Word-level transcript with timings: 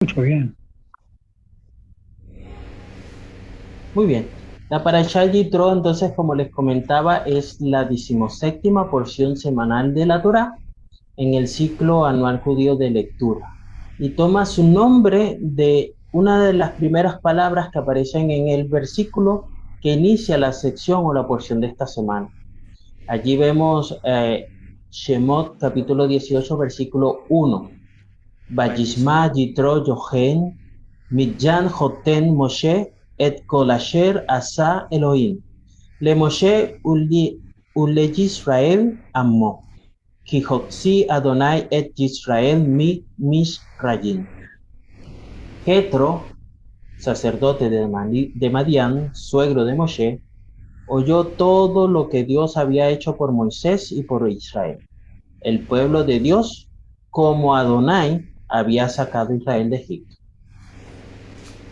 Mucho 0.00 0.20
bien. 0.20 0.54
Muy 3.94 4.06
bien. 4.06 4.28
La 4.68 4.84
Parashá 4.84 5.24
Yitro, 5.24 5.72
entonces, 5.72 6.12
como 6.14 6.34
les 6.34 6.50
comentaba, 6.50 7.18
es 7.18 7.60
la 7.62 7.84
decimoséptima 7.84 8.90
porción 8.90 9.36
semanal 9.36 9.94
de 9.94 10.04
la 10.04 10.20
Torah 10.20 10.58
en 11.16 11.32
el 11.32 11.48
ciclo 11.48 12.04
anual 12.04 12.40
judío 12.40 12.76
de 12.76 12.90
lectura. 12.90 13.48
Y 13.98 14.10
toma 14.10 14.44
su 14.44 14.64
nombre 14.64 15.38
de 15.40 15.94
una 16.12 16.44
de 16.44 16.52
las 16.52 16.72
primeras 16.72 17.18
palabras 17.20 17.70
que 17.70 17.78
aparecen 17.78 18.30
en 18.30 18.48
el 18.48 18.68
versículo 18.68 19.46
que 19.80 19.92
inicia 19.92 20.36
la 20.36 20.52
sección 20.52 21.06
o 21.06 21.14
la 21.14 21.26
porción 21.26 21.60
de 21.60 21.68
esta 21.68 21.86
semana. 21.86 22.28
Allí 23.06 23.38
vemos 23.38 23.98
eh, 24.04 24.46
Shemot 24.90 25.58
capítulo 25.58 26.06
18, 26.06 26.56
versículo 26.58 27.24
1. 27.30 27.75
Bajisma 28.48 29.30
Yitro 29.34 29.84
Yohen, 29.84 30.56
Midjan 31.10 31.68
Joten 31.68 32.34
Moshe, 32.34 32.92
et 33.18 33.46
kolasher 33.46 34.24
asa 34.28 34.86
Elohim. 34.90 35.42
Le 36.00 36.14
Moshe 36.14 36.78
ule 36.84 38.06
Yisrael 38.14 38.98
amo. 39.14 39.64
Kijotzi 40.26 41.06
Adonai 41.08 41.66
et 41.70 41.92
Yisrael 41.96 42.60
mi 42.60 43.04
misrayim. 43.18 44.26
Jetro, 45.64 46.22
sacerdote 46.98 47.70
de 47.70 48.50
Madián, 48.50 49.14
suegro 49.14 49.64
de 49.64 49.74
Moshe, 49.74 50.20
oyó 50.88 51.28
todo 51.28 51.88
lo 51.88 52.08
que 52.08 52.24
Dios 52.24 52.56
había 52.56 52.90
hecho 52.90 53.16
por 53.16 53.32
Moisés 53.32 53.90
y 53.92 54.02
por 54.02 54.30
Israel. 54.30 54.84
El 55.40 55.66
pueblo 55.66 56.04
de 56.04 56.20
Dios, 56.20 56.68
como 57.10 57.56
Adonai, 57.56 58.24
había 58.48 58.88
sacado 58.88 59.34
Israel 59.34 59.70
de 59.70 59.76
Egipto. 59.76 60.16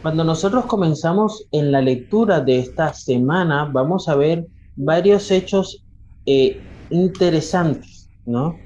Cuando 0.03 0.23
nosotros 0.23 0.67
comenzamos 0.67 1.47
en 1.51 1.73
la 1.73 1.81
lectura 1.81 2.41
de 2.41 2.59
esta 2.59 2.93
semana, 2.93 3.65
vamos 3.73 4.09
a 4.09 4.15
ver 4.15 4.47
varios 4.77 5.31
hechos 5.31 5.83
eh, 6.27 6.61
interesantes, 6.91 8.11
¿no? 8.27 8.57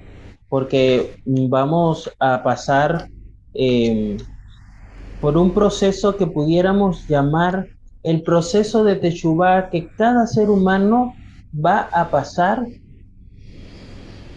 Porque 0.48 1.20
vamos 1.27 2.11
a 2.19 2.42
pasar 2.42 3.09
em, 3.55 4.17
por 5.20 5.36
un 5.36 5.53
proceso 5.53 6.17
que 6.17 6.27
pudiéramos 6.27 7.06
llamar 7.06 7.69
el 8.03 8.23
proceso 8.23 8.84
de 8.84 8.97
Teshuvah 8.97 9.70
que 9.70 9.89
cada 9.97 10.27
ser 10.27 10.51
humano 10.51 11.14
va 11.55 11.89
a 11.92 12.11
pasar 12.11 12.67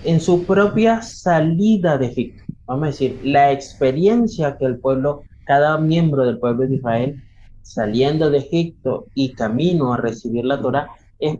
en 0.03 0.19
su 0.19 0.43
propia 0.45 1.01
salida 1.01 1.97
de 1.97 2.07
Egipto. 2.07 2.43
Vamos 2.71 2.83
a 2.83 2.91
decir, 2.91 3.19
la 3.25 3.51
experiencia 3.51 4.57
que 4.57 4.63
el 4.63 4.79
pueblo 4.79 5.23
cada 5.43 5.77
miembro 5.77 6.23
del 6.23 6.39
pueblo 6.39 6.65
de 6.65 6.75
Israel 6.75 7.21
saliendo 7.63 8.29
de 8.29 8.37
Egipto 8.37 9.07
y 9.13 9.33
camino 9.33 9.93
a 9.93 9.97
recibir 9.97 10.45
la 10.45 10.61
Torah 10.61 10.87
es 11.19 11.37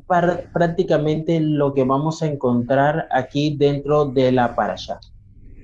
prácticamente 0.51 1.39
lo 1.39 1.73
que 1.73 1.85
vamos 1.85 2.21
a 2.21 2.27
encontrar 2.27 3.07
aquí 3.11 3.55
dentro 3.55 4.03
de 4.07 4.33
la 4.33 4.57
parasha. 4.57 4.99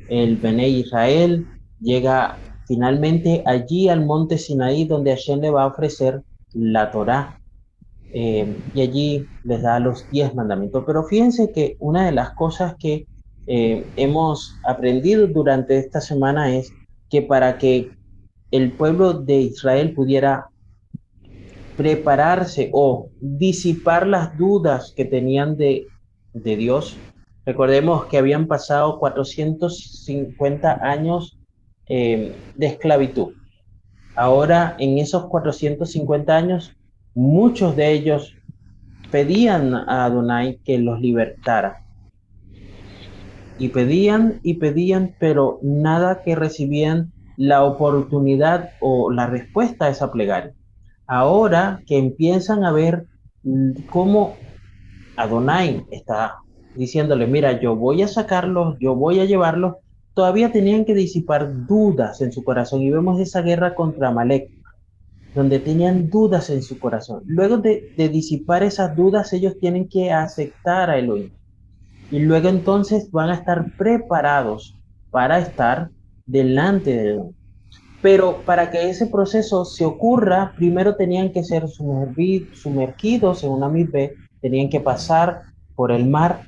El 0.07 0.37
Bene 0.37 0.69
Israel 0.69 1.45
llega 1.81 2.37
finalmente 2.65 3.43
allí 3.45 3.89
al 3.89 4.05
monte 4.05 4.37
Sinaí 4.37 4.85
donde 4.85 5.11
Hashem 5.11 5.41
le 5.41 5.49
va 5.49 5.63
a 5.63 5.67
ofrecer 5.67 6.23
la 6.53 6.91
Torah 6.91 7.41
eh, 8.13 8.55
y 8.73 8.79
allí 8.79 9.25
les 9.43 9.61
da 9.61 9.81
los 9.81 10.09
diez 10.11 10.33
mandamientos. 10.33 10.85
Pero 10.87 11.03
fíjense 11.03 11.51
que 11.51 11.75
una 11.81 12.05
de 12.05 12.13
las 12.13 12.29
cosas 12.35 12.75
que 12.79 13.05
eh, 13.47 13.85
hemos 13.95 14.55
aprendido 14.65 15.25
durante 15.27 15.77
esta 15.77 16.01
semana 16.01 16.53
es 16.53 16.71
que 17.09 17.21
para 17.21 17.57
que 17.57 17.91
el 18.51 18.73
pueblo 18.73 19.13
de 19.13 19.37
Israel 19.37 19.93
pudiera 19.93 20.49
prepararse 21.77 22.69
o 22.73 23.09
disipar 23.21 24.05
las 24.07 24.37
dudas 24.37 24.93
que 24.95 25.05
tenían 25.05 25.55
de, 25.55 25.87
Dios. 26.33 26.97
Recordemos 27.45 28.05
que 28.05 28.17
habían 28.17 28.47
pasado 28.47 28.99
450 28.99 30.79
años 30.83 31.39
eh, 31.87 32.35
de 32.55 32.67
esclavitud. 32.67 33.33
Ahora, 34.15 34.75
en 34.77 34.97
esos 34.97 35.25
450 35.25 36.35
años, 36.35 36.75
muchos 37.15 37.75
de 37.75 37.91
ellos 37.91 38.35
pedían 39.09 39.73
a 39.73 40.05
Adonai 40.05 40.59
que 40.63 40.77
los 40.77 40.99
libertara. 40.99 41.86
Y 43.59 43.69
pedían 43.69 44.39
y 44.43 44.55
pedían, 44.55 45.15
pero 45.19 45.59
nada 45.61 46.21
que 46.23 46.35
recibían 46.35 47.11
la 47.37 47.63
oportunidad 47.63 48.71
o 48.81 49.11
la 49.11 49.27
respuesta 49.27 49.85
a 49.85 49.89
esa 49.89 50.11
plegaria. 50.11 50.53
Ahora 51.05 51.81
que 51.87 51.97
empiezan 51.97 52.65
a 52.65 52.71
ver 52.71 53.05
cómo 53.89 54.35
Adonai 55.15 55.85
está 55.91 56.37
diciéndole, 56.75 57.25
mira, 57.27 57.59
yo 57.59 57.75
voy 57.75 58.01
a 58.01 58.07
sacarlos, 58.07 58.77
yo 58.79 58.95
voy 58.95 59.19
a 59.19 59.25
llevarlos, 59.25 59.75
todavía 60.13 60.51
tenían 60.51 60.85
que 60.85 60.93
disipar 60.93 61.65
dudas 61.65 62.21
en 62.21 62.31
su 62.31 62.43
corazón. 62.43 62.81
Y 62.81 62.91
vemos 62.91 63.19
esa 63.19 63.41
guerra 63.41 63.75
contra 63.75 64.11
Malek, 64.11 64.49
donde 65.33 65.59
tenían 65.59 66.09
dudas 66.09 66.49
en 66.49 66.61
su 66.61 66.79
corazón. 66.79 67.23
Luego 67.25 67.57
de, 67.57 67.93
de 67.95 68.09
disipar 68.09 68.63
esas 68.63 68.95
dudas, 68.95 69.31
ellos 69.33 69.57
tienen 69.59 69.87
que 69.87 70.11
aceptar 70.11 70.89
a 70.89 70.97
Elohim. 70.97 71.31
Y 72.09 72.19
luego 72.19 72.49
entonces 72.49 73.11
van 73.11 73.29
a 73.29 73.35
estar 73.35 73.75
preparados 73.77 74.77
para 75.11 75.39
estar 75.39 75.89
delante 76.25 76.95
de 76.95 77.13
Dios. 77.13 77.27
Pero 78.01 78.43
para 78.45 78.69
que 78.69 78.89
ese 78.89 79.07
proceso 79.07 79.65
se 79.65 79.83
ocurra, 79.83 80.53
primero 80.55 80.95
tenían 80.95 81.31
que 81.31 81.43
ser 81.43 81.67
sumergidos 81.67 83.43
en 83.43 83.49
una 83.49 83.69
misma, 83.69 83.99
tenían 84.41 84.69
que 84.69 84.79
pasar 84.79 85.41
por 85.75 85.91
el 85.91 86.05
mar, 86.05 86.43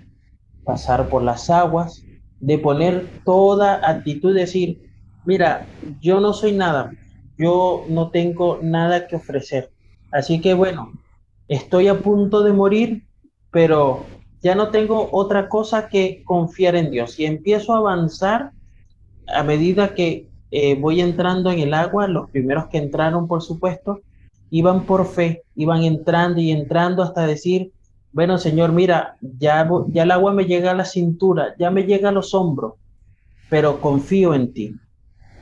pasar 0.63 1.09
por 1.09 1.23
las 1.23 1.49
aguas, 1.49 2.03
de 2.39 2.57
poner 2.57 3.09
toda 3.25 3.81
actitud, 3.89 4.33
decir, 4.33 4.89
mira, 5.25 5.65
yo 5.99 6.19
no 6.19 6.33
soy 6.33 6.53
nada, 6.53 6.91
yo 7.37 7.85
no 7.89 8.11
tengo 8.11 8.59
nada 8.61 9.07
que 9.07 9.15
ofrecer. 9.15 9.71
Así 10.11 10.39
que 10.39 10.53
bueno, 10.53 10.93
estoy 11.47 11.87
a 11.87 11.99
punto 11.99 12.43
de 12.43 12.53
morir, 12.53 13.03
pero 13.51 14.05
ya 14.41 14.55
no 14.55 14.69
tengo 14.69 15.09
otra 15.11 15.49
cosa 15.49 15.89
que 15.89 16.23
confiar 16.23 16.75
en 16.75 16.91
Dios. 16.91 17.19
Y 17.19 17.25
empiezo 17.25 17.73
a 17.73 17.79
avanzar 17.79 18.51
a 19.27 19.43
medida 19.43 19.93
que 19.93 20.27
eh, 20.51 20.75
voy 20.79 21.01
entrando 21.01 21.51
en 21.51 21.59
el 21.59 21.73
agua, 21.73 22.07
los 22.07 22.29
primeros 22.29 22.67
que 22.67 22.77
entraron, 22.77 23.27
por 23.27 23.41
supuesto, 23.41 24.01
iban 24.49 24.85
por 24.85 25.05
fe, 25.05 25.43
iban 25.55 25.83
entrando 25.83 26.39
y 26.41 26.51
entrando 26.51 27.03
hasta 27.03 27.27
decir, 27.27 27.71
bueno, 28.11 28.37
Señor, 28.37 28.71
mira, 28.71 29.17
ya, 29.21 29.69
ya 29.89 30.03
el 30.03 30.11
agua 30.11 30.33
me 30.33 30.45
llega 30.45 30.71
a 30.71 30.75
la 30.75 30.85
cintura, 30.85 31.53
ya 31.59 31.69
me 31.69 31.83
llega 31.83 32.09
a 32.09 32.13
los 32.13 32.33
hombros, 32.33 32.73
pero 33.49 33.79
confío 33.81 34.33
en 34.33 34.53
ti. 34.53 34.75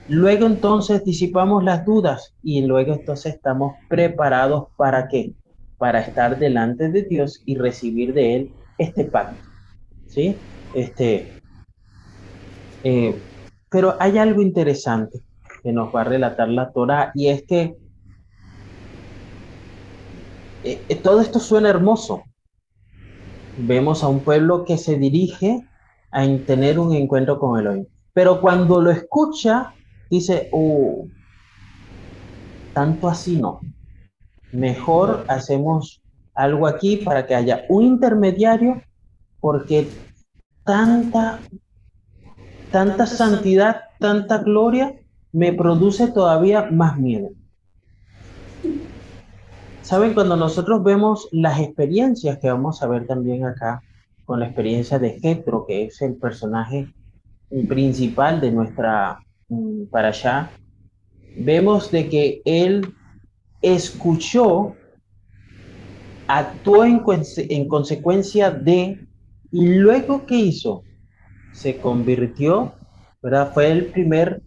Luego 0.10 0.46
entonces 0.46 1.04
disipamos 1.06 1.64
las 1.64 1.86
dudas 1.86 2.34
y 2.42 2.62
luego 2.62 2.94
entonces 2.94 3.36
estamos 3.36 3.76
preparados 3.90 4.68
para 4.76 5.08
qué? 5.08 5.34
Para 5.78 6.02
estar 6.02 6.40
delante 6.40 6.90
de 6.90 7.04
Dios 7.04 7.42
y 7.46 7.56
recibir 7.56 8.14
de 8.14 8.36
Él 8.36 8.52
este 8.78 9.06
pacto. 9.06 9.42
¿Sí? 10.08 10.36
Este, 10.76 11.42
eh, 12.84 13.20
pero 13.70 13.96
hay 14.00 14.18
algo 14.18 14.42
interesante 14.42 15.20
que 15.64 15.72
nos 15.72 15.94
va 15.94 16.02
a 16.02 16.06
relatar 16.06 16.48
la 16.50 16.72
Torah 16.72 17.12
y 17.16 17.28
es 17.28 17.44
que 17.44 17.76
eh, 20.64 20.82
eh, 20.90 20.96
todo 20.96 21.22
esto 21.22 21.40
suena 21.40 21.70
hermoso. 21.70 22.24
Vemos 23.58 24.04
a 24.04 24.08
un 24.08 24.22
pueblo 24.22 24.66
que 24.66 24.78
se 24.78 24.98
dirige 24.98 25.66
a 26.12 26.26
tener 26.46 26.80
un 26.80 26.94
encuentro 26.94 27.40
con 27.40 27.60
Elohim. 27.60 27.86
Pero 28.14 28.42
cuando 28.42 28.82
lo 28.82 28.92
escucha, 28.92 29.74
dice, 30.10 30.50
oh, 30.52 31.08
tanto 32.74 33.08
así 33.08 33.38
no. 33.38 33.60
Mejor 34.52 35.26
hacemos 35.28 36.02
algo 36.38 36.68
aquí 36.68 36.98
para 36.98 37.26
que 37.26 37.36
haya 37.36 37.66
un 37.68 37.84
intermediario, 37.84 38.82
porque 39.42 39.88
tanta 40.64 41.40
tanta 42.72 43.06
santidad, 43.06 43.82
tanta 44.00 44.40
gloria, 44.40 44.96
me 45.32 45.54
produce 45.54 46.08
todavía 46.08 46.70
más 46.72 46.98
miedo. 46.98 47.30
Saben, 49.82 50.14
cuando 50.14 50.36
nosotros 50.36 50.84
vemos 50.84 51.30
las 51.32 51.60
experiencias 51.60 52.40
que 52.40 52.50
vamos 52.50 52.84
a 52.84 52.88
ver 52.88 53.08
también 53.08 53.46
acá, 53.46 53.82
con 54.26 54.42
la 54.42 54.48
experiencia 54.48 55.00
de 55.00 55.20
Jetro, 55.20 55.66
que 55.66 55.86
es 55.86 56.02
el 56.02 56.16
personaje 56.16 56.94
principal 57.68 58.42
de 58.42 58.52
nuestra 58.52 59.20
mm, 59.48 59.86
para 59.86 60.10
allá, 60.10 60.52
vemos 61.38 61.92
de 61.92 62.10
que 62.10 62.42
él 62.44 62.94
escuchó, 63.62 64.76
actuó 66.28 66.86
en, 66.86 67.02
en 67.38 67.68
consecuencia 67.68 68.52
de, 68.52 69.06
y 69.52 69.68
luego 69.68 70.26
¿qué 70.26 70.36
hizo? 70.36 70.84
se 71.54 71.78
convirtió, 71.78 72.74
¿verdad? 73.22 73.52
Fue 73.52 73.72
el 73.72 73.88
primer 73.88 74.44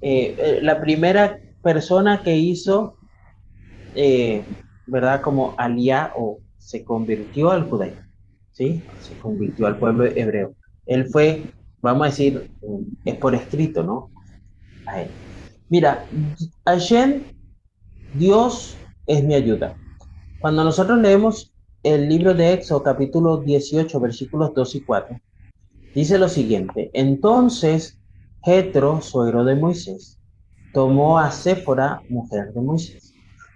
eh, 0.00 0.36
eh, 0.38 0.58
la 0.62 0.80
primera 0.80 1.38
persona 1.62 2.22
que 2.22 2.36
hizo, 2.36 2.96
eh, 3.94 4.44
¿verdad? 4.86 5.20
Como 5.20 5.54
alía 5.58 6.12
o 6.16 6.38
se 6.58 6.84
convirtió 6.84 7.50
al 7.50 7.68
judaísmo, 7.68 8.02
¿sí? 8.52 8.82
Se 9.00 9.18
convirtió 9.18 9.66
al 9.66 9.78
pueblo 9.78 10.04
hebreo. 10.04 10.54
Él 10.86 11.06
fue, 11.06 11.42
vamos 11.82 12.06
a 12.06 12.10
decir, 12.10 12.50
es 13.04 13.14
por 13.16 13.34
escrito, 13.34 13.82
¿no? 13.82 14.10
A 14.86 15.02
él. 15.02 15.10
Mira, 15.68 16.04
Hashem, 16.64 17.22
Dios 18.14 18.76
es 19.06 19.24
mi 19.24 19.34
ayuda. 19.34 19.76
Cuando 20.38 20.64
nosotros 20.64 20.98
leemos 20.98 21.52
el 21.82 22.08
libro 22.08 22.34
de 22.34 22.52
Éxodo, 22.52 22.82
capítulo 22.82 23.38
18, 23.38 23.98
versículos 24.00 24.52
2 24.54 24.74
y 24.74 24.80
4, 24.82 25.20
dice 25.94 26.18
lo 26.18 26.28
siguiente: 26.28 26.90
Entonces 26.92 27.98
Jetro, 28.42 29.00
suegro 29.00 29.44
de 29.44 29.56
Moisés, 29.56 30.18
tomó 30.72 31.18
a 31.18 31.30
Séfora, 31.30 32.02
mujer 32.10 32.52
de 32.52 32.60
Moisés, 32.60 33.14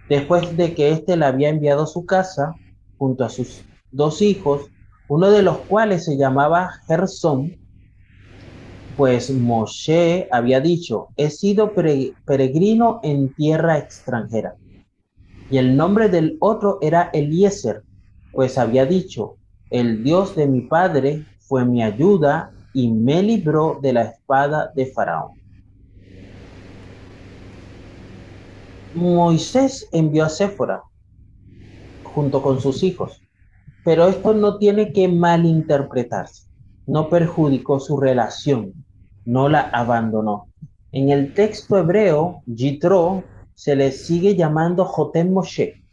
después 0.09 0.57
de 0.57 0.73
que 0.73 0.91
éste 0.91 1.15
la 1.15 1.27
había 1.27 1.49
enviado 1.49 1.83
a 1.83 1.87
su 1.87 2.05
casa 2.05 2.55
junto 2.97 3.23
a 3.23 3.29
sus 3.29 3.63
dos 3.91 4.21
hijos, 4.21 4.71
uno 5.07 5.29
de 5.29 5.43
los 5.43 5.57
cuales 5.59 6.05
se 6.05 6.17
llamaba 6.17 6.71
Gersón, 6.87 7.55
pues 8.97 9.29
Moshe 9.29 10.27
había 10.31 10.59
dicho, 10.59 11.09
he 11.15 11.29
sido 11.29 11.73
peregrino 11.73 12.99
en 13.03 13.33
tierra 13.33 13.77
extranjera. 13.77 14.55
Y 15.51 15.57
el 15.57 15.75
nombre 15.75 16.07
del 16.07 16.37
otro 16.39 16.77
era 16.81 17.09
Eliezer, 17.11 17.83
pues 18.31 18.57
había 18.57 18.85
dicho, 18.85 19.35
el 19.69 20.01
Dios 20.01 20.33
de 20.35 20.47
mi 20.47 20.61
padre 20.61 21.25
fue 21.39 21.65
mi 21.65 21.83
ayuda 21.83 22.53
y 22.73 22.89
me 22.89 23.21
libró 23.21 23.77
de 23.81 23.91
la 23.91 24.03
espada 24.03 24.71
de 24.73 24.85
Faraón. 24.85 25.31
Moisés 28.93 29.89
envió 29.91 30.23
a 30.23 30.29
Séfora 30.29 30.83
junto 32.03 32.41
con 32.41 32.61
sus 32.61 32.81
hijos, 32.83 33.21
pero 33.83 34.07
esto 34.07 34.33
no 34.33 34.57
tiene 34.57 34.93
que 34.93 35.09
malinterpretarse, 35.09 36.47
no 36.87 37.09
perjudicó 37.09 37.79
su 37.81 37.97
relación, 37.97 38.73
no 39.25 39.49
la 39.49 39.61
abandonó. 39.61 40.47
En 40.93 41.09
el 41.09 41.33
texto 41.33 41.77
hebreo, 41.77 42.41
Jitro 42.53 43.23
se 43.55 43.75
le 43.75 43.91
sigue 43.91 44.35
llamando 44.35 44.85
Jotem 44.85 45.31
Moshe 45.31 45.83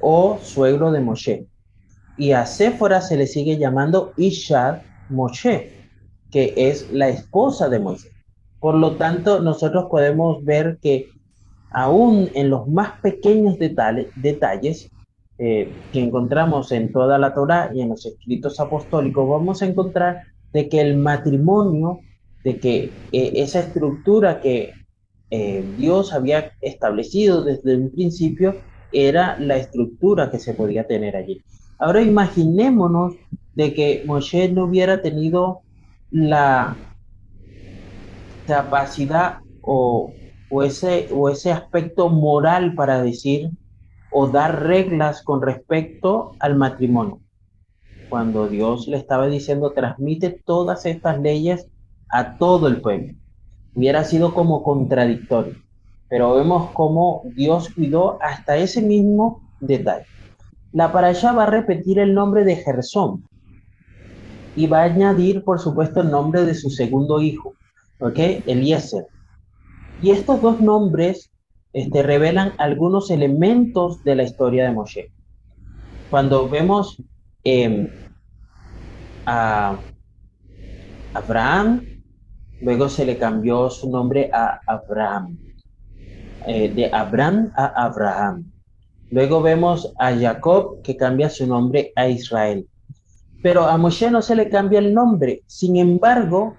o 0.00 0.38
suegro 0.42 0.92
de 0.92 1.00
Moshe 1.00 1.46
y 2.18 2.32
a 2.32 2.44
Séfora 2.44 3.00
se 3.00 3.16
le 3.16 3.26
sigue 3.26 3.56
llamando 3.56 4.12
Ishar 4.16 4.82
Moshe, 5.08 5.72
que 6.30 6.52
es 6.56 6.90
la 6.92 7.08
esposa 7.08 7.68
de 7.68 7.78
Moisés. 7.78 8.12
Por 8.58 8.74
lo 8.74 8.96
tanto, 8.96 9.40
nosotros 9.40 9.86
podemos 9.88 10.44
ver 10.44 10.78
que 10.82 11.10
aún 11.70 12.28
en 12.34 12.50
los 12.50 12.66
más 12.66 13.00
pequeños 13.00 13.56
detalles 13.58 14.90
eh, 15.38 15.72
que 15.92 16.00
encontramos 16.00 16.72
en 16.72 16.92
toda 16.92 17.18
la 17.18 17.32
Torá 17.32 17.70
y 17.72 17.82
en 17.82 17.90
los 17.90 18.04
escritos 18.04 18.58
apostólicos, 18.58 19.28
vamos 19.28 19.62
a 19.62 19.66
encontrar 19.66 20.22
de 20.52 20.68
que 20.68 20.80
el 20.80 20.96
matrimonio, 20.96 22.00
de 22.42 22.58
que 22.58 22.90
eh, 23.12 23.32
esa 23.36 23.60
estructura 23.60 24.40
que 24.40 24.72
eh, 25.30 25.64
Dios 25.76 26.12
había 26.12 26.52
establecido 26.60 27.42
desde 27.42 27.76
un 27.76 27.90
principio 27.90 28.56
era 28.92 29.38
la 29.38 29.56
estructura 29.56 30.30
que 30.30 30.38
se 30.38 30.54
podía 30.54 30.86
tener 30.86 31.16
allí. 31.16 31.42
Ahora 31.78 32.02
imaginémonos 32.02 33.14
de 33.54 33.74
que 33.74 34.02
Moshe 34.06 34.48
no 34.48 34.64
hubiera 34.64 35.02
tenido 35.02 35.60
la 36.10 36.76
capacidad 38.46 39.38
o, 39.60 40.12
ese, 40.64 41.08
o 41.12 41.28
ese 41.28 41.52
aspecto 41.52 42.08
moral 42.08 42.74
para 42.74 43.02
decir 43.02 43.50
o 44.10 44.28
dar 44.28 44.62
reglas 44.62 45.22
con 45.22 45.42
respecto 45.42 46.32
al 46.40 46.56
matrimonio. 46.56 47.20
Cuando 48.08 48.48
Dios 48.48 48.88
le 48.88 48.96
estaba 48.96 49.26
diciendo, 49.26 49.72
transmite 49.72 50.30
todas 50.30 50.86
estas 50.86 51.20
leyes 51.20 51.68
a 52.08 52.38
todo 52.38 52.68
el 52.68 52.80
pueblo. 52.80 53.12
Hubiera 53.74 54.04
sido 54.04 54.34
como 54.34 54.62
contradictorio. 54.62 55.54
Pero 56.08 56.34
vemos 56.36 56.70
cómo 56.72 57.22
Dios 57.36 57.68
cuidó 57.74 58.18
hasta 58.22 58.56
ese 58.56 58.82
mismo 58.82 59.42
detalle. 59.60 60.06
La 60.72 60.92
para 60.92 61.08
allá 61.08 61.32
va 61.32 61.44
a 61.44 61.50
repetir 61.50 61.98
el 61.98 62.14
nombre 62.14 62.44
de 62.44 62.56
Gersón 62.56 63.24
y 64.56 64.66
va 64.66 64.80
a 64.80 64.84
añadir, 64.84 65.44
por 65.44 65.60
supuesto, 65.60 66.00
el 66.00 66.10
nombre 66.10 66.44
de 66.44 66.54
su 66.54 66.70
segundo 66.70 67.20
hijo, 67.20 67.54
¿ok? 68.00 68.18
Eliezer. 68.46 69.06
Y 70.02 70.10
estos 70.10 70.42
dos 70.42 70.60
nombres 70.60 71.30
este, 71.72 72.02
revelan 72.02 72.52
algunos 72.58 73.10
elementos 73.10 74.02
de 74.04 74.16
la 74.16 74.22
historia 74.24 74.64
de 74.64 74.72
Moshe. 74.72 75.10
Cuando 76.10 76.48
vemos 76.48 77.00
em, 77.44 77.88
a 79.26 79.76
Abraham, 81.14 81.82
luego 82.60 82.88
se 82.88 83.04
le 83.04 83.18
cambió 83.18 83.70
su 83.70 83.90
nombre 83.90 84.30
a 84.32 84.60
Abraham, 84.66 85.38
eh, 86.46 86.70
de 86.70 86.90
Abraham 86.92 87.52
a 87.56 87.66
Abraham. 87.84 88.44
Luego 89.10 89.40
vemos 89.40 89.92
a 89.98 90.14
Jacob 90.14 90.82
que 90.82 90.96
cambia 90.96 91.30
su 91.30 91.46
nombre 91.46 91.92
a 91.96 92.08
Israel. 92.08 92.66
Pero 93.42 93.64
a 93.64 93.78
Moshe 93.78 94.10
no 94.10 94.20
se 94.20 94.34
le 94.34 94.50
cambia 94.50 94.80
el 94.80 94.92
nombre. 94.92 95.42
Sin 95.46 95.76
embargo, 95.76 96.56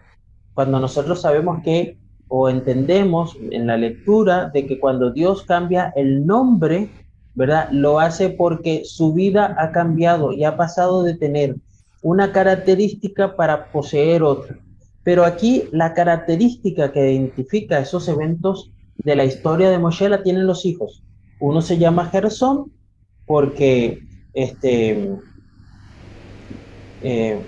cuando 0.54 0.80
nosotros 0.80 1.22
sabemos 1.22 1.62
que 1.64 1.98
o 2.28 2.48
entendemos 2.48 3.36
en 3.52 3.68
la 3.68 3.76
lectura 3.76 4.50
de 4.54 4.66
que 4.68 4.80
cuando 4.80 5.12
Dios 5.12 5.44
cambia 5.44 5.92
el 5.96 6.26
nombre, 6.26 6.90
¿verdad? 7.34 7.70
Lo 7.72 8.00
hace 8.00 8.30
porque 8.30 8.84
su 8.86 9.14
vida 9.14 9.56
ha 9.58 9.72
cambiado 9.72 10.32
y 10.32 10.44
ha 10.44 10.56
pasado 10.56 11.04
de 11.04 11.16
tener 11.16 11.56
una 12.02 12.32
característica 12.32 13.36
para 13.36 13.72
poseer 13.72 14.24
otra. 14.24 14.58
Pero 15.04 15.26
aquí 15.26 15.70
la 15.72 15.94
característica 15.94 16.92
que 16.92 17.12
identifica 17.12 17.80
esos 17.80 18.08
eventos 18.08 18.72
de 18.98 19.16
la 19.16 19.26
historia 19.26 19.70
de 19.70 19.80
Moshe 19.80 20.10
la 20.10 20.24
tienen 20.24 20.46
los 20.46 20.66
hijos. 20.66 21.04
Uno 21.40 21.62
se 21.62 21.78
llama 21.78 22.10
Gersón 22.10 22.72
porque 23.26 24.02
este 24.34 25.10
eh, 27.02 27.40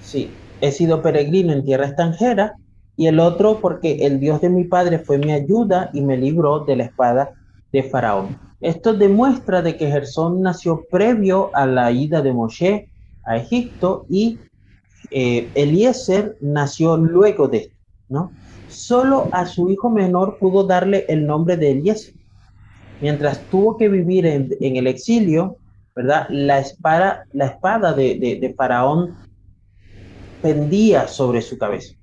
sí, 0.00 0.30
he 0.60 0.72
sido 0.72 1.02
peregrino 1.02 1.52
en 1.52 1.64
tierra 1.64 1.86
extranjera 1.86 2.56
y 2.96 3.06
el 3.06 3.20
otro 3.20 3.60
porque 3.60 4.06
el 4.06 4.20
Dios 4.20 4.40
de 4.40 4.50
mi 4.50 4.64
padre 4.64 4.98
fue 4.98 5.18
mi 5.18 5.32
ayuda 5.32 5.90
y 5.92 6.00
me 6.00 6.16
libró 6.16 6.60
de 6.60 6.76
la 6.76 6.84
espada 6.84 7.34
de 7.72 7.82
Faraón. 7.82 8.38
Esto 8.60 8.94
demuestra 8.94 9.62
de 9.62 9.76
que 9.76 9.90
Gersón 9.90 10.40
nació 10.42 10.84
previo 10.90 11.50
a 11.54 11.66
la 11.66 11.90
ida 11.92 12.22
de 12.22 12.32
Moshe 12.32 12.88
a 13.24 13.36
Egipto 13.36 14.06
y 14.08 14.40
eh, 15.10 15.48
Eliezer 15.54 16.36
nació 16.40 16.96
luego 16.96 17.48
de 17.48 17.58
esto, 17.58 17.76
¿no? 18.08 18.30
solo 18.74 19.28
a 19.32 19.46
su 19.46 19.70
hijo 19.70 19.88
menor 19.88 20.38
pudo 20.38 20.64
darle 20.64 21.06
el 21.08 21.26
nombre 21.26 21.56
de 21.56 21.70
Eliezer. 21.70 22.14
Mientras 23.00 23.40
tuvo 23.50 23.76
que 23.76 23.88
vivir 23.88 24.26
en, 24.26 24.50
el 24.60 24.86
exilio, 24.86 25.56
¿verdad? 25.94 26.26
La 26.30 26.58
espada, 26.58 27.24
la 27.32 27.46
espada 27.46 27.92
de, 27.92 28.54
Faraón 28.56 29.14
pendía 30.42 31.08
sobre 31.08 31.42
su 31.42 31.58
cabeza. 31.58 31.94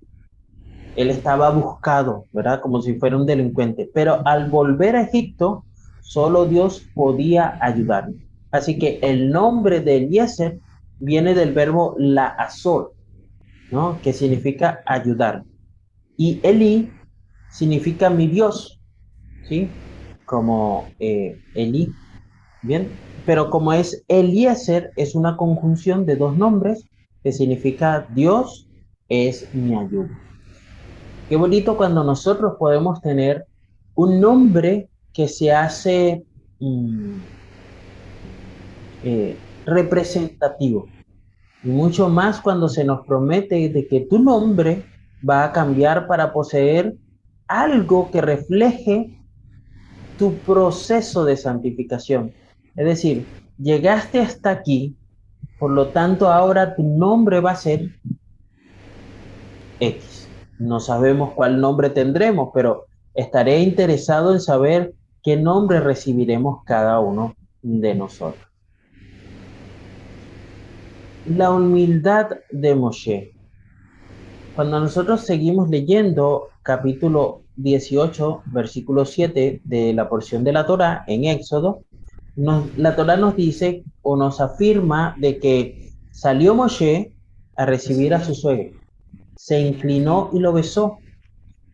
Él 0.96 1.10
estaba 1.10 1.50
buscado, 1.50 2.26
¿verdad? 2.34 2.60
Como 2.62 2.82
si 2.82 2.96
fuera 2.96 3.16
un 3.16 3.26
delincuente. 3.26 3.90
Pero 3.94 4.22
al 4.26 4.50
volver 4.50 4.96
a 4.96 5.04
Egipto, 5.04 5.64
solo 6.02 6.46
Dios 6.46 6.84
podía 6.94 7.58
ayudarle. 7.62 8.28
Así 8.52 8.78
que 8.78 9.00
el 9.02 9.32
nombre 9.32 9.80
de 9.80 9.98
Eliezer 9.98 10.60
viene 11.02 11.34
del 11.34 11.54
verbo 11.54 11.96
la 11.98 12.28
azor, 12.28 12.94
¿no? 13.70 14.00
Que 14.02 14.14
significa 14.14 14.82
ayudar. 14.86 15.44
Y 16.16 16.40
Eli 16.44 16.94
significa 17.50 18.10
mi 18.10 18.28
Dios, 18.28 18.80
¿sí? 19.42 19.68
Como 20.26 20.94
eh, 21.00 21.42
Eli, 21.54 21.94
¿bien? 22.62 23.00
Pero 23.26 23.50
como 23.50 23.74
es 23.74 24.04
Eliezer, 24.08 24.94
es 24.96 25.16
una 25.16 25.36
conjunción 25.36 26.06
de 26.06 26.16
dos 26.16 26.38
nombres 26.38 26.86
que 27.24 27.32
significa 27.32 28.08
Dios 28.12 28.70
es 29.10 29.54
mi 29.54 29.78
ayuda. 29.78 30.18
Qué 31.28 31.36
bonito 31.36 31.78
cuando 31.78 32.04
nosotros 32.04 32.54
podemos 32.60 33.02
tener 33.02 33.46
un 33.96 34.20
nombre 34.20 34.90
que 35.14 35.28
se 35.28 35.52
hace 35.52 36.26
mm, 36.60 37.18
eh, 39.04 39.38
representativo. 39.66 40.88
Y 41.64 41.70
mucho 41.70 42.10
más 42.10 42.42
cuando 42.42 42.70
se 42.70 42.84
nos 42.84 43.06
promete 43.06 43.70
de 43.70 43.88
que 43.88 44.02
tu 44.02 44.20
nombre 44.20 44.84
va 45.28 45.44
a 45.44 45.52
cambiar 45.52 46.08
para 46.08 46.34
poseer 46.34 46.96
algo 47.48 48.10
que 48.12 48.22
refleje 48.22 49.20
tu 50.18 50.34
proceso 50.40 51.26
de 51.26 51.38
santificación. 51.38 52.32
Es 52.76 52.86
decir, 52.86 53.26
llegaste 53.58 54.20
hasta 54.20 54.50
aquí, 54.50 54.96
por 55.60 55.72
lo 55.72 55.88
tanto 55.90 56.32
ahora 56.32 56.76
tu 56.76 56.84
nombre 56.84 57.40
va 57.40 57.52
a 57.52 57.56
ser 57.56 57.90
X. 59.80 60.28
No 60.60 60.80
sabemos 60.80 61.34
cuál 61.34 61.60
nombre 61.60 61.90
tendremos, 61.90 62.50
pero 62.54 62.86
estaré 63.14 63.60
interesado 63.62 64.34
en 64.34 64.40
saber 64.40 64.94
qué 65.24 65.38
nombre 65.38 65.80
recibiremos 65.80 66.64
cada 66.66 67.00
uno 67.00 67.36
de 67.62 67.96
nosotros. 67.96 68.51
La 71.28 71.52
humildad 71.52 72.30
de 72.50 72.74
Moshe. 72.74 73.32
Cuando 74.56 74.80
nosotros 74.80 75.22
seguimos 75.22 75.70
leyendo 75.70 76.48
capítulo 76.64 77.44
18, 77.58 78.42
versículo 78.48 79.06
7 79.06 79.62
de 79.64 79.94
la 79.94 80.10
porción 80.10 80.44
de 80.44 80.52
la 80.52 80.66
Torah 80.66 81.04
en 81.06 81.26
Éxodo, 81.26 81.84
la 82.36 82.96
Torah 82.96 83.18
nos 83.18 83.36
dice 83.36 83.84
o 84.02 84.16
nos 84.16 84.42
afirma 84.42 85.16
de 85.20 85.38
que 85.38 85.92
salió 86.10 86.56
Moshe 86.56 87.14
a 87.56 87.68
recibir 87.68 88.16
a 88.16 88.24
su 88.24 88.34
suegro, 88.34 88.80
se 89.36 89.60
inclinó 89.62 90.32
y 90.34 90.40
lo 90.40 90.54
besó, 90.54 90.98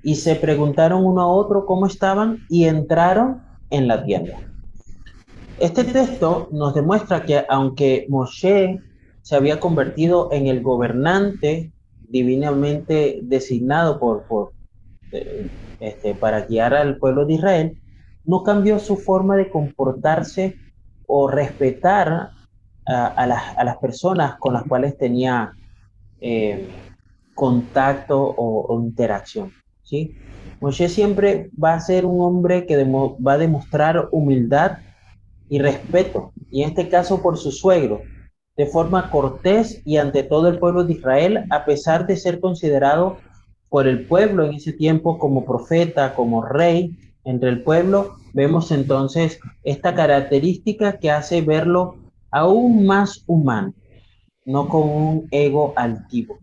y 0.03 0.15
se 0.15 0.35
preguntaron 0.35 1.05
uno 1.05 1.21
a 1.21 1.27
otro 1.27 1.65
cómo 1.65 1.85
estaban 1.85 2.39
y 2.49 2.65
entraron 2.65 3.43
en 3.69 3.87
la 3.87 4.03
tienda. 4.03 4.39
Este 5.59 5.85
texto 5.85 6.49
nos 6.51 6.73
demuestra 6.73 7.23
que 7.23 7.45
aunque 7.49 8.05
Moshe 8.09 8.79
se 9.27 9.35
había 9.35 9.59
convertido 9.59 10.29
en 10.31 10.47
el 10.47 10.61
gobernante 10.61 11.73
divinamente 12.07 13.19
designado 13.23 13.99
por, 13.99 14.23
por 14.23 14.53
eh, 15.11 15.49
este, 15.81 16.15
para 16.15 16.45
guiar 16.45 16.73
al 16.73 16.95
pueblo 16.95 17.25
de 17.25 17.33
Israel, 17.33 17.77
no 18.23 18.43
cambió 18.43 18.79
su 18.79 18.95
forma 18.95 19.35
de 19.35 19.49
comportarse 19.49 20.55
o 21.07 21.27
respetar 21.27 22.29
a, 22.85 23.27
las, 23.65 23.77
personas 23.79 24.37
con 24.39 24.53
las 24.53 24.63
cuales 24.63 24.97
tenía 24.97 25.51
eh, 26.21 26.65
contacto 27.35 28.33
o, 28.37 28.79
interacción. 28.81 29.51
¿sí? 29.83 30.15
Moshe 30.61 30.87
siempre 30.87 31.49
va 31.61 31.73
a 31.73 31.81
ser 31.81 32.05
un 32.05 32.21
hombre 32.21 32.65
que 32.65 32.81
va 32.85 33.33
a 33.33 33.37
demostrar 33.37 34.07
humildad 34.13 34.77
y 35.49 35.59
respeto, 35.59 36.31
y 36.49 36.63
en 36.63 36.69
este 36.69 36.87
caso 36.87 37.21
por 37.21 37.37
su 37.37 37.51
suegro, 37.51 38.03
de 38.57 38.65
forma 38.65 39.11
cortés 39.11 39.81
y 39.85 39.97
ante 39.97 40.23
todo 40.23 40.47
el 40.47 40.57
pueblo 40.57 40.83
de 40.83 40.93
Israel, 40.93 41.45
a 41.51 41.63
pesar 41.63 42.07
de 42.07 42.17
ser 42.17 42.39
considerado 42.39 43.17
por 43.69 43.87
el 43.87 44.07
pueblo 44.07 44.45
en 44.45 44.55
ese 44.55 44.73
tiempo 44.73 45.19
como 45.19 45.45
profeta, 45.45 46.15
como 46.15 46.43
rey 46.43 46.97
entre 47.23 47.49
el 47.49 47.63
pueblo, 47.63 48.15
vemos 48.33 48.71
entonces 48.71 49.39
esta 49.63 49.93
característica 49.93 50.97
que 50.97 51.11
hace 51.11 51.41
verlo 51.41 51.97
aún 52.31 52.85
más 52.87 53.23
humano, 53.27 53.73
no 54.45 54.67
con 54.67 54.89
un 54.89 55.27
ego 55.29 55.73
altivo. 55.75 56.39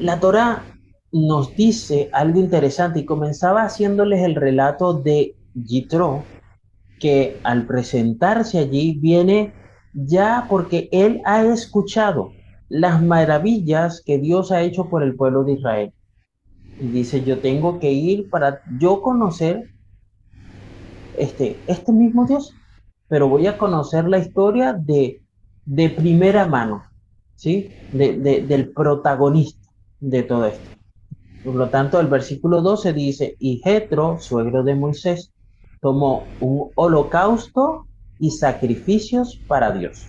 La 0.00 0.18
Torá 0.18 0.64
nos 1.12 1.54
dice 1.54 2.08
algo 2.12 2.40
interesante 2.40 3.00
y 3.00 3.04
comenzaba 3.04 3.62
haciéndoles 3.62 4.22
el 4.22 4.34
relato 4.34 4.94
de 4.94 5.36
Yitro, 5.54 6.24
que 6.98 7.38
al 7.44 7.66
presentarse 7.66 8.58
allí 8.58 8.98
viene 8.98 9.52
ya 9.92 10.46
porque 10.48 10.88
él 10.92 11.20
ha 11.24 11.44
escuchado 11.44 12.32
las 12.68 13.02
maravillas 13.02 14.02
que 14.04 14.18
Dios 14.18 14.52
ha 14.52 14.62
hecho 14.62 14.88
por 14.88 15.02
el 15.02 15.16
pueblo 15.16 15.44
de 15.44 15.54
Israel. 15.54 15.92
Y 16.80 16.86
dice, 16.86 17.22
yo 17.24 17.40
tengo 17.40 17.78
que 17.78 17.92
ir 17.92 18.30
para 18.30 18.62
yo 18.78 19.02
conocer 19.02 19.70
este, 21.18 21.58
este 21.66 21.92
mismo 21.92 22.26
Dios, 22.26 22.54
pero 23.08 23.28
voy 23.28 23.46
a 23.46 23.58
conocer 23.58 24.08
la 24.08 24.18
historia 24.18 24.72
de, 24.72 25.20
de 25.66 25.90
primera 25.90 26.46
mano, 26.46 26.84
¿sí? 27.34 27.70
del 27.92 28.70
protagonista 28.70 29.68
de 29.98 30.22
todo 30.22 30.46
esto. 30.46 30.70
Por 31.44 31.54
lo 31.54 31.68
tanto, 31.70 31.98
el 31.98 32.06
versículo 32.06 32.62
12 32.62 32.92
dice, 32.92 33.36
y 33.38 33.60
Jetro, 33.64 34.18
suegro 34.20 34.62
de 34.62 34.74
Moisés, 34.74 35.32
tomó 35.80 36.24
un 36.40 36.70
holocausto 36.74 37.86
y 38.20 38.30
sacrificios 38.30 39.40
para 39.48 39.72
Dios. 39.72 40.06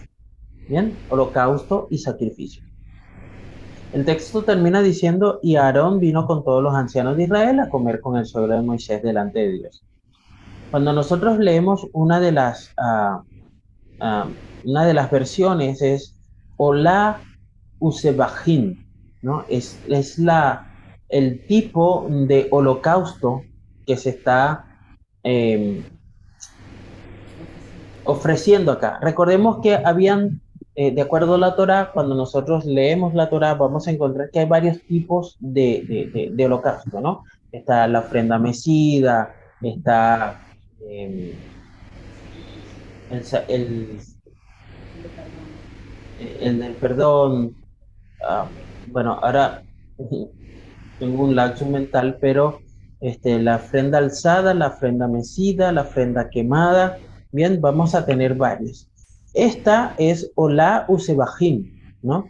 Bien, 0.68 0.96
holocausto 1.10 1.88
y 1.89 1.98
sacrificio. 1.98 2.63
El 3.94 4.06
texto 4.06 4.44
termina 4.44 4.82
diciendo, 4.82 5.39
y 5.41 5.56
Aarón 5.56 6.00
vino 6.00 6.25
con 6.27 6.44
todos 6.44 6.62
los 6.63 6.74
ancianos 6.75 7.18
de 7.18 7.24
Israel 7.24 7.60
a 7.60 7.70
comer 7.70 8.00
con 8.00 8.18
el 8.18 8.25
suegro 8.25 8.56
de 8.56 8.62
Moisés 8.62 9.01
delante 9.01 9.39
de 9.39 9.51
Dios. 9.53 9.84
Cuando 10.70 10.94
nosotros 10.94 11.39
leemos 11.39 11.88
una 11.91 12.20
de 12.20 12.32
las, 12.32 12.74
ah, 12.77 13.24
ah, 14.00 14.27
una 14.63 14.86
de 14.86 14.94
las 14.94 15.12
versiones 15.12 15.82
es 15.82 16.15
Hola 16.56 17.20
Usebajin, 17.80 18.88
¿no? 19.22 19.44
Es, 19.50 19.77
es 19.89 20.18
la, 20.20 20.72
el 21.10 21.46
tipo 21.46 22.08
de 22.10 22.48
holocausto 22.51 23.41
que 23.86 23.98
se 23.98 24.12
está 24.12 24.65
em, 25.24 25.84
ofreciendo 28.05 28.72
acá. 28.72 29.00
Recordemos 29.01 29.60
que 29.62 29.75
habían 29.75 30.41
eh, 30.74 30.91
de 30.91 31.01
acuerdo 31.01 31.36
a 31.36 31.38
la 31.38 31.55
Torah, 31.55 31.91
cuando 31.93 32.15
nosotros 32.15 32.63
leemos 32.65 33.13
la 33.13 33.29
Torah, 33.29 33.55
vamos 33.55 33.88
a 33.88 33.91
encontrar 33.91 34.29
que 34.31 34.39
hay 34.39 34.46
varios 34.46 34.81
tipos 34.84 35.36
de, 35.39 36.31
de, 36.34 36.46
holocausto, 36.46 37.01
¿no? 37.01 37.24
Está 37.51 37.88
la 37.88 38.00
ofrenda 38.00 38.39
mecida, 38.39 39.36
está 39.62 40.39
em, 40.89 41.34
el, 43.50 44.00
el, 46.39 46.74
perdón. 46.79 47.53
Ah, 48.25 48.46
bueno, 48.88 49.20
ahora 49.22 49.63
tengo 51.00 51.24
un 51.25 51.36
lapso 51.36 51.65
mental, 51.65 52.17
pero 52.22 52.62
este, 53.01 53.39
la 53.39 53.58
ofrenda 53.58 53.98
alzada, 53.98 54.53
la 54.53 54.67
ofrenda 54.67 55.10
mecida, 55.10 55.74
la 55.74 55.81
ofrenda 55.81 56.29
quemada, 56.29 56.98
bien, 57.31 57.61
vamos 57.61 57.95
a 57.95 58.05
tener 58.05 58.35
varios. 58.35 58.88
Esta 59.33 59.95
es 59.97 60.31
Ola 60.35 60.85
Usebajim, 60.88 61.79
¿no? 62.01 62.27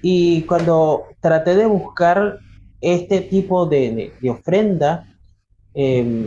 Y 0.00 0.42
cuando 0.42 1.04
traté 1.20 1.54
de 1.54 1.66
buscar 1.66 2.38
este 2.80 3.20
tipo 3.20 3.66
de, 3.66 4.12
ofrenda, 4.28 5.06
em, 5.74 6.26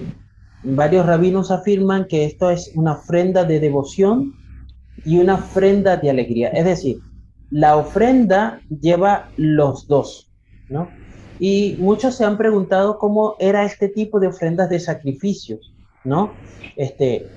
varios 0.63 1.05
rabinos 1.05 1.51
afirman 1.51 2.05
que 2.05 2.25
esto 2.25 2.49
es 2.49 2.71
una 2.75 2.93
ofrenda 2.93 3.43
de 3.43 3.59
devoción 3.59 4.33
y 5.03 5.19
una 5.19 5.35
ofrenda 5.35 5.97
de 5.97 6.09
alegría. 6.09 6.49
Es 6.49 6.65
decir, 6.65 6.99
la 7.51 7.77
ofrenda 7.77 8.61
lleva 8.81 9.29
los 9.37 9.87
dos, 9.87 10.31
¿no? 10.69 10.89
Y 11.39 11.75
muchos 11.79 12.15
se 12.15 12.23
han 12.23 12.37
preguntado 12.37 12.97
cómo 12.97 13.35
era 13.39 13.65
este 13.65 13.89
tipo 13.89 14.19
de 14.19 14.27
ofrendas 14.27 14.69
de 14.69 14.79
sacrificios, 14.79 15.73
¿no? 16.03 16.31
Este, 16.77 17.27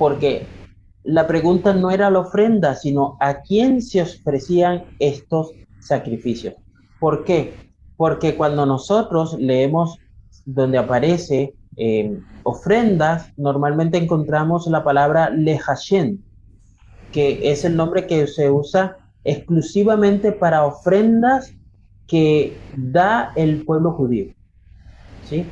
porque 0.00 0.46
la 1.04 1.26
pregunta 1.26 1.74
no 1.74 1.90
era 1.90 2.08
la 2.08 2.20
ofrenda, 2.20 2.74
sino 2.74 3.18
a 3.20 3.42
quién 3.42 3.82
se 3.82 4.00
ofrecían 4.00 4.84
estos 4.98 5.52
sacrificios. 5.80 6.54
¿Por 6.98 7.22
qué? 7.24 7.52
Porque 7.98 8.34
cuando 8.34 8.64
nosotros 8.64 9.36
leemos 9.38 9.98
donde 10.46 10.78
aparece 10.78 11.52
eh, 11.76 12.18
ofrendas, 12.44 13.30
normalmente 13.36 13.98
encontramos 13.98 14.66
la 14.68 14.82
palabra 14.82 15.28
lehashen, 15.28 16.24
que 17.12 17.52
es 17.52 17.66
el 17.66 17.76
nombre 17.76 18.06
que 18.06 18.26
se 18.26 18.50
usa 18.50 18.96
exclusivamente 19.24 20.32
para 20.32 20.64
ofrendas 20.64 21.52
que 22.06 22.56
da 22.74 23.32
el 23.36 23.66
pueblo 23.66 23.92
judío. 23.92 24.32
¿sí? 25.28 25.44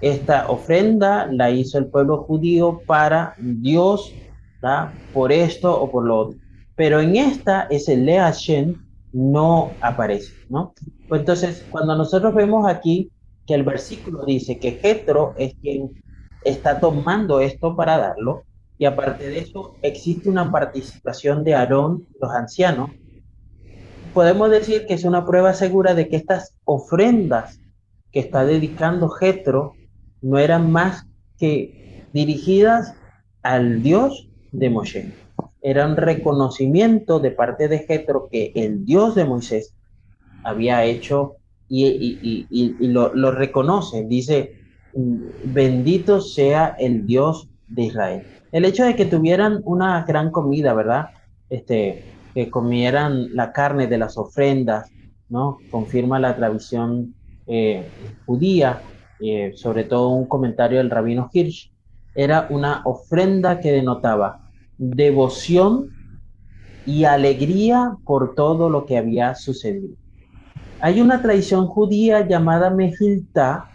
Esta 0.00 0.48
ofrenda 0.48 1.26
la 1.30 1.50
hizo 1.50 1.78
el 1.78 1.86
pueblo 1.86 2.24
judío 2.24 2.82
para 2.86 3.34
Dios 3.38 4.12
por 5.12 5.32
esto 5.32 5.80
o 5.80 5.90
por 5.90 6.04
lo 6.04 6.18
otro. 6.18 6.38
Pero 6.74 7.00
en 7.00 7.16
esta, 7.16 7.66
ese 7.70 7.96
Lea 7.96 8.30
Shen 8.32 8.76
no 9.12 9.70
aparece, 9.80 10.32
¿no? 10.48 10.74
Pues 11.08 11.20
entonces, 11.20 11.64
cuando 11.70 11.96
nosotros 11.96 12.34
vemos 12.34 12.66
aquí 12.66 13.10
que 13.46 13.54
el 13.54 13.62
versículo 13.62 14.24
dice 14.24 14.58
que 14.58 14.72
Jetro 14.72 15.34
es 15.38 15.54
quien 15.62 16.02
está 16.44 16.80
tomando 16.80 17.40
esto 17.40 17.76
para 17.76 17.96
darlo, 17.96 18.44
y 18.78 18.84
aparte 18.84 19.28
de 19.28 19.38
eso 19.38 19.76
existe 19.82 20.28
una 20.28 20.50
participación 20.50 21.44
de 21.44 21.54
Aarón, 21.54 22.06
los 22.20 22.30
ancianos, 22.30 22.90
podemos 24.12 24.50
decir 24.50 24.86
que 24.86 24.94
es 24.94 25.04
una 25.04 25.24
prueba 25.24 25.54
segura 25.54 25.94
de 25.94 26.08
que 26.08 26.16
estas 26.16 26.54
ofrendas 26.64 27.60
que 28.12 28.20
está 28.20 28.44
dedicando 28.44 29.08
Jetro 29.08 29.75
no 30.26 30.38
eran 30.38 30.72
más 30.72 31.06
que 31.38 32.04
dirigidas 32.12 32.94
al 33.42 33.82
Dios 33.82 34.28
de 34.50 34.70
Moshe. 34.70 35.12
Era 35.62 35.86
un 35.86 35.96
reconocimiento 35.96 37.20
de 37.20 37.30
parte 37.30 37.68
de 37.68 37.78
Jetro 37.78 38.28
que 38.30 38.50
el 38.56 38.84
Dios 38.84 39.14
de 39.14 39.24
Moisés 39.24 39.72
había 40.42 40.84
hecho 40.84 41.36
y, 41.68 42.46
lo, 42.80 43.30
reconoce. 43.30 44.04
Dice, 44.04 44.54
bendito 45.44 46.20
sea 46.20 46.74
el 46.76 47.06
Dios 47.06 47.48
de 47.68 47.82
Israel. 47.82 48.22
El 48.50 48.64
hecho 48.64 48.84
de 48.84 48.96
que 48.96 49.06
tuvieran 49.06 49.60
una 49.64 50.04
gran 50.04 50.32
comida, 50.32 50.74
¿verdad? 50.74 51.10
Este, 51.50 52.04
que 52.34 52.50
comieran 52.50 53.32
la 53.32 53.52
carne 53.52 53.86
de 53.86 53.98
las 53.98 54.18
ofrendas, 54.18 54.90
¿no? 55.28 55.58
Confirma 55.70 56.18
la 56.18 56.34
tradición 56.34 57.14
eh, 57.46 57.86
judía, 58.24 58.80
eh, 59.20 59.52
sobre 59.54 59.84
todo 59.84 60.08
un 60.10 60.26
comentario 60.26 60.78
del 60.78 60.90
rabino 60.90 61.30
Hirsch, 61.32 61.70
era 62.14 62.46
una 62.50 62.82
ofrenda 62.84 63.60
que 63.60 63.72
denotaba 63.72 64.50
devoción 64.78 65.90
y 66.86 67.04
alegría 67.04 67.96
por 68.04 68.34
todo 68.34 68.70
lo 68.70 68.86
que 68.86 68.96
había 68.96 69.34
sucedido. 69.34 69.96
Hay 70.80 71.00
una 71.00 71.22
tradición 71.22 71.66
judía 71.66 72.26
llamada 72.26 72.70
Mejilta 72.70 73.68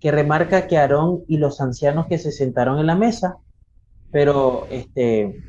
que 0.00 0.10
remarca 0.10 0.66
que 0.66 0.76
Aarón 0.76 1.20
y 1.28 1.36
los 1.36 1.60
ancianos 1.60 2.06
que 2.06 2.18
se 2.18 2.32
sentaron 2.32 2.78
en 2.78 2.86
la 2.86 2.96
mesa, 2.96 3.36
pero 4.10 4.66
este 4.70 5.42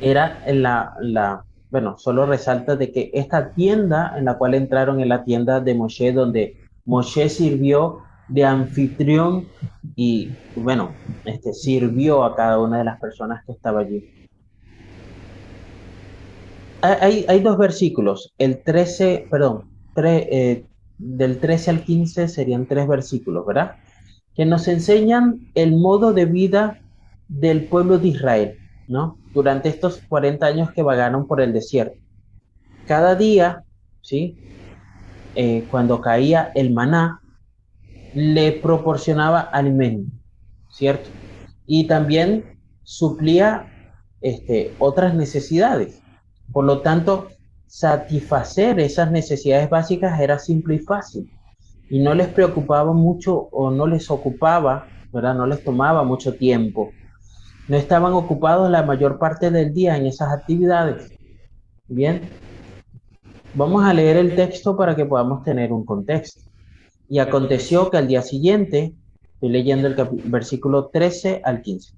era 0.00 0.42
en 0.46 0.62
la, 0.62 0.94
la 1.00 1.44
bueno, 1.70 1.98
solo 1.98 2.26
resalta 2.26 2.76
de 2.76 2.90
que 2.90 3.10
esta 3.14 3.52
tienda 3.52 4.14
en 4.16 4.24
la 4.24 4.38
cual 4.38 4.54
entraron 4.54 5.00
en 5.00 5.08
la 5.08 5.24
tienda 5.24 5.60
de 5.60 5.74
Moshe, 5.74 6.12
donde 6.12 6.56
Moshe 6.84 7.28
sirvió 7.28 8.02
de 8.30 8.44
anfitrión 8.44 9.46
y, 9.96 10.30
bueno, 10.56 10.92
este, 11.24 11.52
sirvió 11.52 12.24
a 12.24 12.34
cada 12.34 12.58
una 12.60 12.78
de 12.78 12.84
las 12.84 13.00
personas 13.00 13.44
que 13.44 13.52
estaba 13.52 13.80
allí. 13.80 14.08
Hay, 16.82 17.26
hay 17.28 17.40
dos 17.40 17.58
versículos, 17.58 18.32
el 18.38 18.62
13, 18.62 19.26
perdón, 19.30 19.64
eh, 20.02 20.64
del 20.98 21.38
13 21.38 21.70
al 21.70 21.84
15 21.84 22.28
serían 22.28 22.66
tres 22.66 22.88
versículos, 22.88 23.46
¿verdad? 23.46 23.76
Que 24.34 24.46
nos 24.46 24.66
enseñan 24.68 25.50
el 25.54 25.76
modo 25.76 26.12
de 26.14 26.24
vida 26.24 26.80
del 27.28 27.64
pueblo 27.64 27.98
de 27.98 28.08
Israel, 28.08 28.58
¿no? 28.88 29.18
Durante 29.34 29.68
estos 29.68 30.00
40 30.08 30.46
años 30.46 30.72
que 30.72 30.82
vagaron 30.82 31.26
por 31.26 31.40
el 31.40 31.52
desierto. 31.52 31.98
Cada 32.86 33.14
día, 33.14 33.64
¿sí? 34.00 34.38
Eh, 35.34 35.66
cuando 35.70 36.00
caía 36.00 36.50
el 36.54 36.72
maná, 36.72 37.19
le 38.14 38.52
proporcionaba 38.52 39.40
alimento, 39.40 40.12
¿cierto? 40.70 41.08
Y 41.66 41.86
también 41.86 42.58
suplía 42.82 43.66
este, 44.20 44.74
otras 44.78 45.14
necesidades. 45.14 46.02
Por 46.52 46.64
lo 46.64 46.80
tanto, 46.80 47.28
satisfacer 47.66 48.80
esas 48.80 49.10
necesidades 49.12 49.70
básicas 49.70 50.20
era 50.20 50.38
simple 50.38 50.74
y 50.74 50.78
fácil. 50.80 51.30
Y 51.88 52.00
no 52.00 52.14
les 52.14 52.28
preocupaba 52.28 52.92
mucho 52.92 53.48
o 53.52 53.70
no 53.70 53.86
les 53.86 54.10
ocupaba, 54.10 54.86
¿verdad? 55.12 55.34
No 55.34 55.46
les 55.46 55.62
tomaba 55.62 56.02
mucho 56.02 56.34
tiempo. 56.34 56.90
No 57.68 57.76
estaban 57.76 58.12
ocupados 58.12 58.68
la 58.70 58.82
mayor 58.82 59.18
parte 59.18 59.50
del 59.50 59.72
día 59.72 59.96
en 59.96 60.06
esas 60.06 60.32
actividades. 60.32 61.12
Bien. 61.86 62.22
Vamos 63.54 63.84
a 63.84 63.94
leer 63.94 64.16
el 64.16 64.34
texto 64.34 64.76
para 64.76 64.94
que 64.94 65.04
podamos 65.04 65.42
tener 65.44 65.72
un 65.72 65.84
contexto. 65.84 66.49
Y 67.10 67.18
aconteció 67.18 67.90
que 67.90 67.98
al 67.98 68.08
día 68.08 68.22
siguiente, 68.22 68.94
estoy 69.34 69.50
leyendo 69.50 69.88
el 69.88 69.96
versículo 70.24 70.86
13 70.86 71.42
al 71.44 71.60
15. 71.60 71.92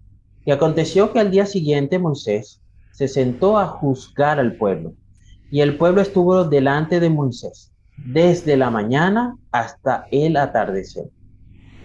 Y 0.46 0.50
aconteció 0.50 1.12
que 1.12 1.20
al 1.20 1.30
día 1.30 1.46
siguiente 1.46 2.00
Moisés 2.00 2.60
se 2.90 3.06
sentó 3.06 3.58
a 3.58 3.66
juzgar 3.66 4.40
al 4.40 4.56
pueblo 4.56 4.94
y 5.52 5.60
el 5.60 5.76
pueblo 5.76 6.00
estuvo 6.00 6.44
delante 6.44 6.98
de 6.98 7.10
Moisés, 7.10 7.70
desde 8.06 8.56
la 8.56 8.70
mañana 8.70 9.36
hasta 9.50 10.06
el 10.10 10.38
atardecer. 10.38 11.10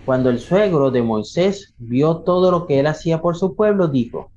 Cuando 0.06 0.30
el 0.30 0.40
suegro 0.40 0.90
de 0.90 1.02
Moisés 1.02 1.74
vio 1.78 2.20
todo 2.20 2.50
lo 2.50 2.66
que 2.66 2.80
él 2.80 2.88
hacía 2.88 3.22
por 3.22 3.36
su 3.36 3.58
pueblo, 3.58 3.90
dijo, 3.90 4.32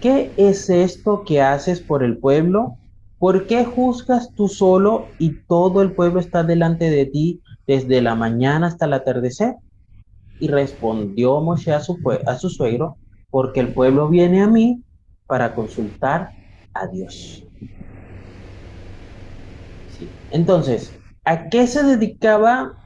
¿qué 0.00 0.32
es 0.38 0.70
esto 0.70 1.22
que 1.22 1.42
haces 1.42 1.80
por 1.80 2.02
el 2.02 2.16
pueblo? 2.16 2.78
¿Por 3.18 3.46
qué 3.46 3.66
juzgas 3.66 4.32
tú 4.34 4.48
solo 4.48 5.08
y 5.18 5.32
todo 5.46 5.82
el 5.82 5.92
pueblo 5.92 6.18
está 6.18 6.42
delante 6.42 6.88
de 6.88 7.04
ti 7.04 7.42
desde 7.66 8.00
la 8.02 8.14
mañana 8.14 8.68
hasta 8.68 8.86
el 8.86 8.92
atardecer? 8.92 9.56
Y 10.38 10.48
respondió 10.48 11.40
su, 11.80 12.00
a 12.26 12.38
su 12.38 12.50
suegro, 12.50 12.98
porque 13.30 13.60
el 13.60 13.72
pueblo 13.72 14.08
viene 14.08 14.42
a 14.42 14.46
mí 14.46 14.82
para 15.26 15.54
consultar 15.54 16.32
a 16.74 16.86
Dios. 16.86 17.46
Entonces, 20.30 21.00
¿a 21.24 21.48
qué 21.48 21.66
se 21.66 21.82
dedicaba 21.82 22.76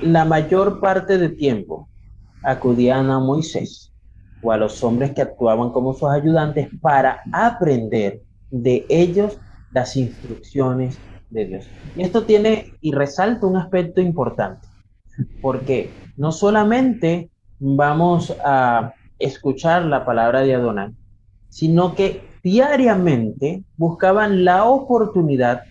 la 0.00 0.24
mayor 0.24 0.80
parte 0.80 1.18
del 1.18 1.36
tiempo? 1.36 1.88
Acudían 2.42 3.10
a 3.10 3.18
Moisés 3.18 3.92
o 4.40 4.52
a 4.52 4.56
los 4.56 4.82
hombres 4.82 5.12
que 5.14 5.22
actuaban 5.22 5.70
como 5.70 5.94
sus 5.94 6.08
ayudantes 6.10 6.68
para 6.80 7.22
aprender 7.32 8.22
de 8.50 8.86
ellos 8.88 9.40
las 9.70 9.96
instrucciones 9.96 11.02
de 11.30 11.46
Dios. 11.46 11.68
Y 11.96 12.02
esto 12.02 12.24
tiene 12.24 12.74
y 12.80 12.92
resalta 12.92 13.46
un 13.46 13.56
aspecto 13.56 14.00
importante, 14.00 14.66
porque 15.40 15.90
no 16.16 16.32
solamente 16.32 17.30
vamos 17.58 18.36
a 18.44 18.94
escuchar 19.18 19.84
la 19.84 20.04
palabra 20.04 20.42
de 20.42 20.54
Adonai, 20.54 20.90
sino 21.48 21.94
que 21.94 22.22
diariamente 22.42 23.64
buscaban 23.76 24.44
la 24.44 24.64
oportunidad 24.64 25.62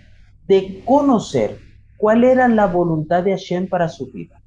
de 0.48 0.82
conocer 0.86 1.60
cuál 1.98 2.24
era 2.24 2.48
la 2.48 2.68
voluntad 2.68 3.24
de 3.24 3.32
Hashem 3.32 3.68
para 3.68 3.90
su 3.90 4.08
vida. 4.12 4.42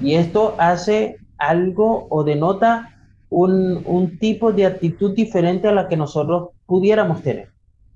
Y 0.00 0.14
esto 0.14 0.54
hace 0.58 1.16
algo 1.38 2.06
o 2.10 2.24
denota 2.24 2.92
un, 3.28 4.18
tipo 4.18 4.52
de 4.52 4.66
actitud 4.66 5.14
diferente 5.14 5.68
a 5.68 5.72
la 5.72 5.88
que 5.88 5.96
nosotros 5.96 6.50
pudiéramos 6.66 7.22
tener. 7.22 7.48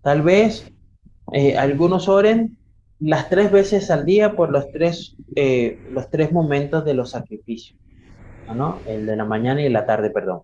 Tal 0.03 0.23
vez 0.23 0.73
eh, 1.33 1.57
algunos 1.57 2.09
oren 2.09 2.57
las 2.99 3.29
tres 3.29 3.51
veces 3.51 3.91
al 3.91 4.07
día 4.07 4.35
por 4.37 4.51
los 4.51 4.71
tres, 4.73 5.17
eh, 5.35 5.79
los 5.93 6.09
tres 6.11 6.33
momentos 6.33 6.85
de 6.85 6.95
los 6.95 7.11
sacrificios, 7.11 7.79
¿no? 8.55 8.79
El 8.87 9.07
de 9.07 9.17
la 9.17 9.25
mañana 9.25 9.63
y 9.63 9.69
la 9.69 9.85
tarde, 9.87 10.11
perdón. 10.11 10.43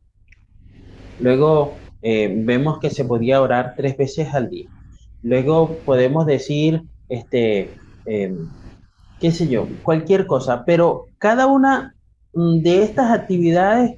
Luego 1.21 1.75
eh, 2.03 2.35
vemos 2.37 2.79
que 2.79 2.91
se 2.91 3.05
podía 3.05 3.41
orar 3.41 3.75
tres 3.77 3.97
veces 3.97 4.35
al 4.35 4.51
día. 4.51 4.69
Luego 5.23 5.77
podemos 5.87 6.27
decir, 6.27 6.83
este, 7.09 7.71
em, 8.05 8.49
qué 9.21 9.31
sé 9.31 9.49
yo, 9.49 9.69
cualquier 9.83 10.27
cosa, 10.27 10.65
pero 10.65 11.07
cada 11.19 11.47
una 11.47 11.95
mm, 12.35 12.59
de 12.59 12.83
estas 12.83 13.13
actividades 13.13 13.97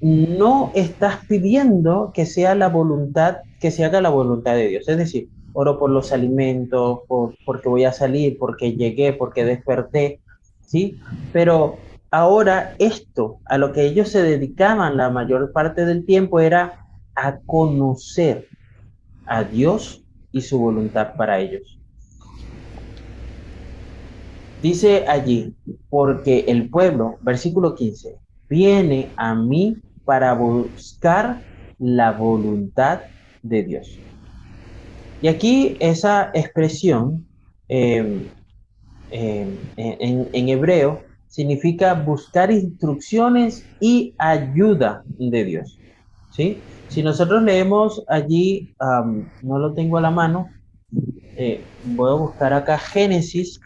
no 0.00 0.72
estás 0.74 1.24
pidiendo 1.26 2.10
que 2.12 2.26
sea 2.26 2.54
la 2.54 2.68
voluntad, 2.68 3.38
que 3.60 3.70
se 3.70 3.84
haga 3.84 4.00
la 4.00 4.10
voluntad 4.10 4.54
de 4.54 4.68
Dios. 4.68 4.88
Es 4.88 4.98
decir, 4.98 5.28
oro 5.52 5.78
por 5.78 5.90
los 5.90 6.12
alimentos, 6.12 7.00
por, 7.06 7.34
porque 7.44 7.68
voy 7.68 7.84
a 7.84 7.92
salir, 7.92 8.38
porque 8.38 8.74
llegué, 8.74 9.12
porque 9.12 9.44
desperté, 9.44 10.20
¿sí? 10.66 10.98
Pero 11.32 11.76
ahora 12.10 12.74
esto, 12.78 13.38
a 13.46 13.58
lo 13.58 13.72
que 13.72 13.84
ellos 13.84 14.08
se 14.08 14.22
dedicaban 14.22 14.96
la 14.96 15.10
mayor 15.10 15.52
parte 15.52 15.84
del 15.84 16.04
tiempo 16.04 16.40
era 16.40 16.80
a 17.14 17.38
conocer 17.38 18.48
a 19.26 19.44
Dios 19.44 20.04
y 20.32 20.40
su 20.40 20.58
voluntad 20.58 21.14
para 21.16 21.38
ellos. 21.38 21.78
Dice 24.62 25.04
allí, 25.08 25.54
porque 25.90 26.44
el 26.46 26.70
pueblo, 26.70 27.18
versículo 27.22 27.74
15, 27.74 28.16
viene 28.48 29.12
a 29.16 29.34
mí 29.34 29.76
para 30.04 30.34
buscar 30.34 31.42
la 31.78 32.12
voluntad 32.12 33.00
de 33.42 33.64
Dios. 33.64 33.98
Y 35.22 35.28
aquí 35.28 35.76
esa 35.78 36.32
expresión 36.34 37.24
em, 37.68 38.28
em, 39.12 39.56
en, 39.76 40.48
hebreo 40.48 41.00
significa 41.28 41.94
buscar 41.94 42.50
instrucciones 42.50 43.64
y 43.80 44.14
ayuda 44.18 45.04
de 45.06 45.44
Dios. 45.44 45.78
¿sí? 46.32 46.60
Si 46.88 47.04
nosotros 47.04 47.40
leemos 47.44 48.02
allí, 48.08 48.74
no 49.42 49.58
lo 49.58 49.72
tengo 49.74 49.96
a 49.96 50.00
la 50.00 50.10
mano, 50.10 50.50
eh, 51.36 51.64
voy 51.84 52.10
a 52.10 52.14
buscar 52.14 52.52
acá 52.52 52.76
Génesis 52.76 53.60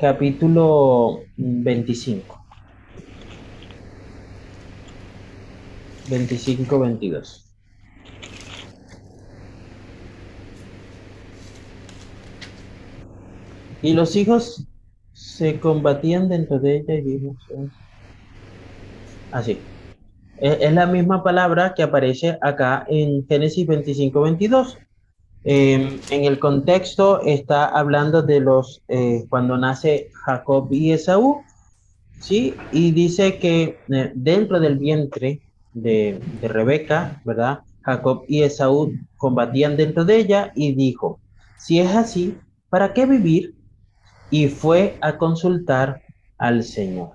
capítulo 0.00 1.20
25. 1.36 2.42
25, 6.08 6.78
22. 6.80 7.46
Y 13.86 13.92
los 13.92 14.16
hijos 14.16 14.66
se 15.12 15.60
combatían 15.60 16.28
dentro 16.28 16.58
de 16.58 16.78
ella 16.78 16.94
y 16.94 17.02
vimos 17.02 17.36
así. 19.30 19.60
Es, 20.38 20.72
la 20.72 20.86
misma 20.86 21.22
palabra 21.22 21.72
que 21.72 21.84
aparece 21.84 22.36
acá 22.42 22.84
en 22.88 23.24
Génesis 23.28 23.64
25, 23.64 24.20
22. 24.22 24.78
Em, 25.44 26.00
en 26.10 26.24
el 26.24 26.40
contexto 26.40 27.20
está 27.22 27.66
hablando 27.66 28.22
de 28.22 28.40
los, 28.40 28.82
eh, 28.88 29.24
cuando 29.28 29.56
nace 29.56 30.10
Jacob 30.24 30.66
y 30.72 30.90
Esaú, 30.90 31.42
¿sí? 32.18 32.56
Y 32.72 32.90
dice 32.90 33.38
que 33.38 33.78
eh, 33.88 34.12
dentro 34.16 34.58
del 34.58 34.78
vientre 34.78 35.42
de, 35.74 36.18
de 36.40 36.48
Rebeca, 36.48 37.22
¿verdad? 37.24 37.60
Jacob 37.82 38.24
y 38.26 38.42
Esaú 38.42 38.94
combatían 39.16 39.76
dentro 39.76 40.04
de 40.04 40.16
ella 40.16 40.52
y 40.56 40.74
dijo, 40.74 41.20
si 41.56 41.78
es 41.78 41.94
así, 41.94 42.36
¿para 42.68 42.92
qué 42.92 43.06
vivir? 43.06 43.55
Y 44.30 44.48
fue 44.48 44.96
a 45.00 45.16
consultar 45.18 46.02
al 46.38 46.62
Señor. 46.62 47.10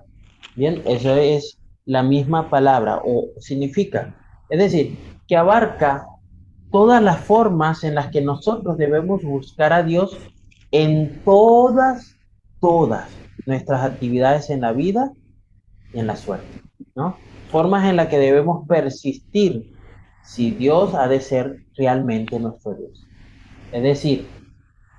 Bien, 0.56 0.82
eso 0.86 1.14
es 1.14 1.58
la 1.84 2.02
misma 2.02 2.48
palabra 2.48 3.00
o 3.04 3.28
significa, 3.40 4.14
es 4.48 4.58
decir, 4.58 4.98
que 5.26 5.36
abarca 5.36 6.06
todas 6.70 7.02
las 7.02 7.20
formas 7.20 7.84
en 7.84 7.94
las 7.94 8.08
que 8.08 8.20
nosotros 8.22 8.78
debemos 8.78 9.22
buscar 9.22 9.72
a 9.72 9.82
Dios 9.82 10.16
en 10.70 11.22
todas, 11.24 12.16
todas 12.60 13.08
nuestras 13.46 13.82
actividades 13.82 14.50
en 14.50 14.62
la 14.62 14.72
vida 14.72 15.12
y 15.92 15.98
en 15.98 16.06
la 16.06 16.16
suerte, 16.16 16.62
¿no? 16.94 17.16
Formas 17.50 17.88
en 17.88 17.96
las 17.96 18.08
que 18.08 18.18
debemos 18.18 18.66
persistir 18.66 19.74
si 20.24 20.50
Dios 20.52 20.94
ha 20.94 21.08
de 21.08 21.20
ser 21.20 21.64
realmente 21.76 22.38
nuestro 22.38 22.74
Dios. 22.74 23.06
Es 23.72 23.82
decir, 23.82 24.26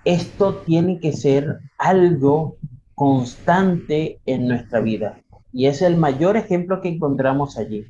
esto 0.06 0.56
tiene 0.66 1.00
que 1.00 1.14
ser 1.14 1.60
algo 1.78 2.58
constante 2.96 4.20
en 4.26 4.48
nuestra 4.48 4.82
vida. 4.82 5.20
Y 5.52 5.68
es 5.68 5.82
el 5.82 5.98
mayor 5.98 6.38
ejemplo 6.38 6.82
que 6.82 6.90
encontramos 6.90 7.58
allí. 7.58 7.86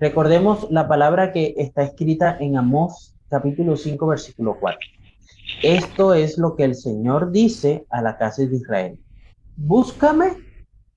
Recordemos 0.00 0.66
la 0.70 0.88
palabra 0.88 1.32
que 1.32 1.54
está 1.56 1.82
escrita 1.82 2.36
en 2.40 2.56
Amós 2.56 3.14
capítulo 3.28 3.76
5 3.76 4.06
versículo 4.06 4.56
4. 4.58 4.78
Esto 5.62 6.14
es 6.14 6.38
lo 6.38 6.56
que 6.56 6.64
el 6.64 6.74
Señor 6.74 7.30
dice 7.30 7.86
a 7.90 8.02
la 8.02 8.18
casa 8.18 8.42
de 8.44 8.56
Israel. 8.56 8.98
Búscame 9.56 10.32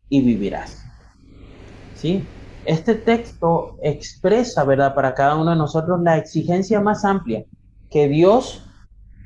y 0.09 0.21
vivirás. 0.21 0.83
¿Sí? 1.95 2.23
Este 2.65 2.95
texto 2.95 3.77
expresa, 3.83 4.63
¿verdad?, 4.63 4.95
para 4.95 5.13
cada 5.13 5.35
uno 5.35 5.51
de 5.51 5.57
nosotros 5.57 6.01
la 6.01 6.17
exigencia 6.17 6.81
más 6.81 7.05
amplia 7.05 7.45
que 7.91 8.07
Dios 8.07 8.67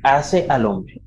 hace 0.03 0.45
al 0.49 0.65
hombre. 0.65 1.01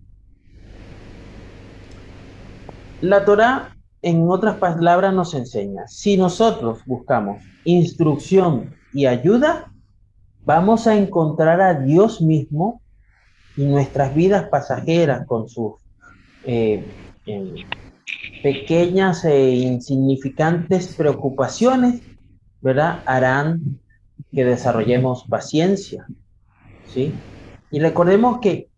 La 3.02 3.24
Torah, 3.24 3.76
en 4.00 4.28
otras 4.30 4.56
palabras, 4.56 5.12
nos 5.12 5.34
enseña, 5.34 5.86
si 5.86 6.16
nosotros 6.16 6.80
buscamos 6.86 7.42
instrucción 7.64 8.74
y 8.94 9.06
ayuda, 9.06 9.70
vamos 10.44 10.86
a 10.86 10.96
encontrar 10.96 11.60
a 11.60 11.74
Dios 11.74 12.22
mismo 12.22 12.80
y 13.56 13.64
nuestras 13.64 14.14
vidas 14.14 14.48
pasajeras 14.48 15.26
con 15.26 15.48
sus 15.48 15.74
eh, 16.44 16.84
pequeñas 18.42 19.24
e 19.24 19.50
insignificantes 19.50 20.94
preocupaciones 20.96 22.00
¿verdad? 22.62 23.02
Harán 23.04 23.80
que 24.32 24.44
desarrollemos 24.44 25.24
paciencia, 25.28 26.06
¿sí? 26.86 27.12
Y 27.70 27.80
recordemos 27.80 28.38
que 28.40 28.68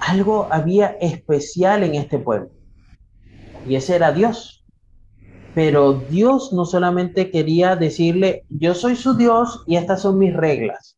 algo 0.00 0.48
había 0.50 0.96
especial 1.00 1.82
en 1.84 1.94
este 1.94 2.18
pueblo, 2.18 2.50
y 3.66 3.76
ese 3.76 3.96
era 3.96 4.12
Dios. 4.12 4.64
Pero 5.54 5.94
Dios 5.94 6.52
no 6.52 6.64
solamente 6.64 7.30
quería 7.30 7.74
decirle, 7.74 8.44
yo 8.48 8.74
soy 8.74 8.94
su 8.94 9.16
Dios 9.16 9.64
y 9.66 9.76
estas 9.76 10.02
son 10.02 10.18
mis 10.18 10.32
reglas. 10.32 10.96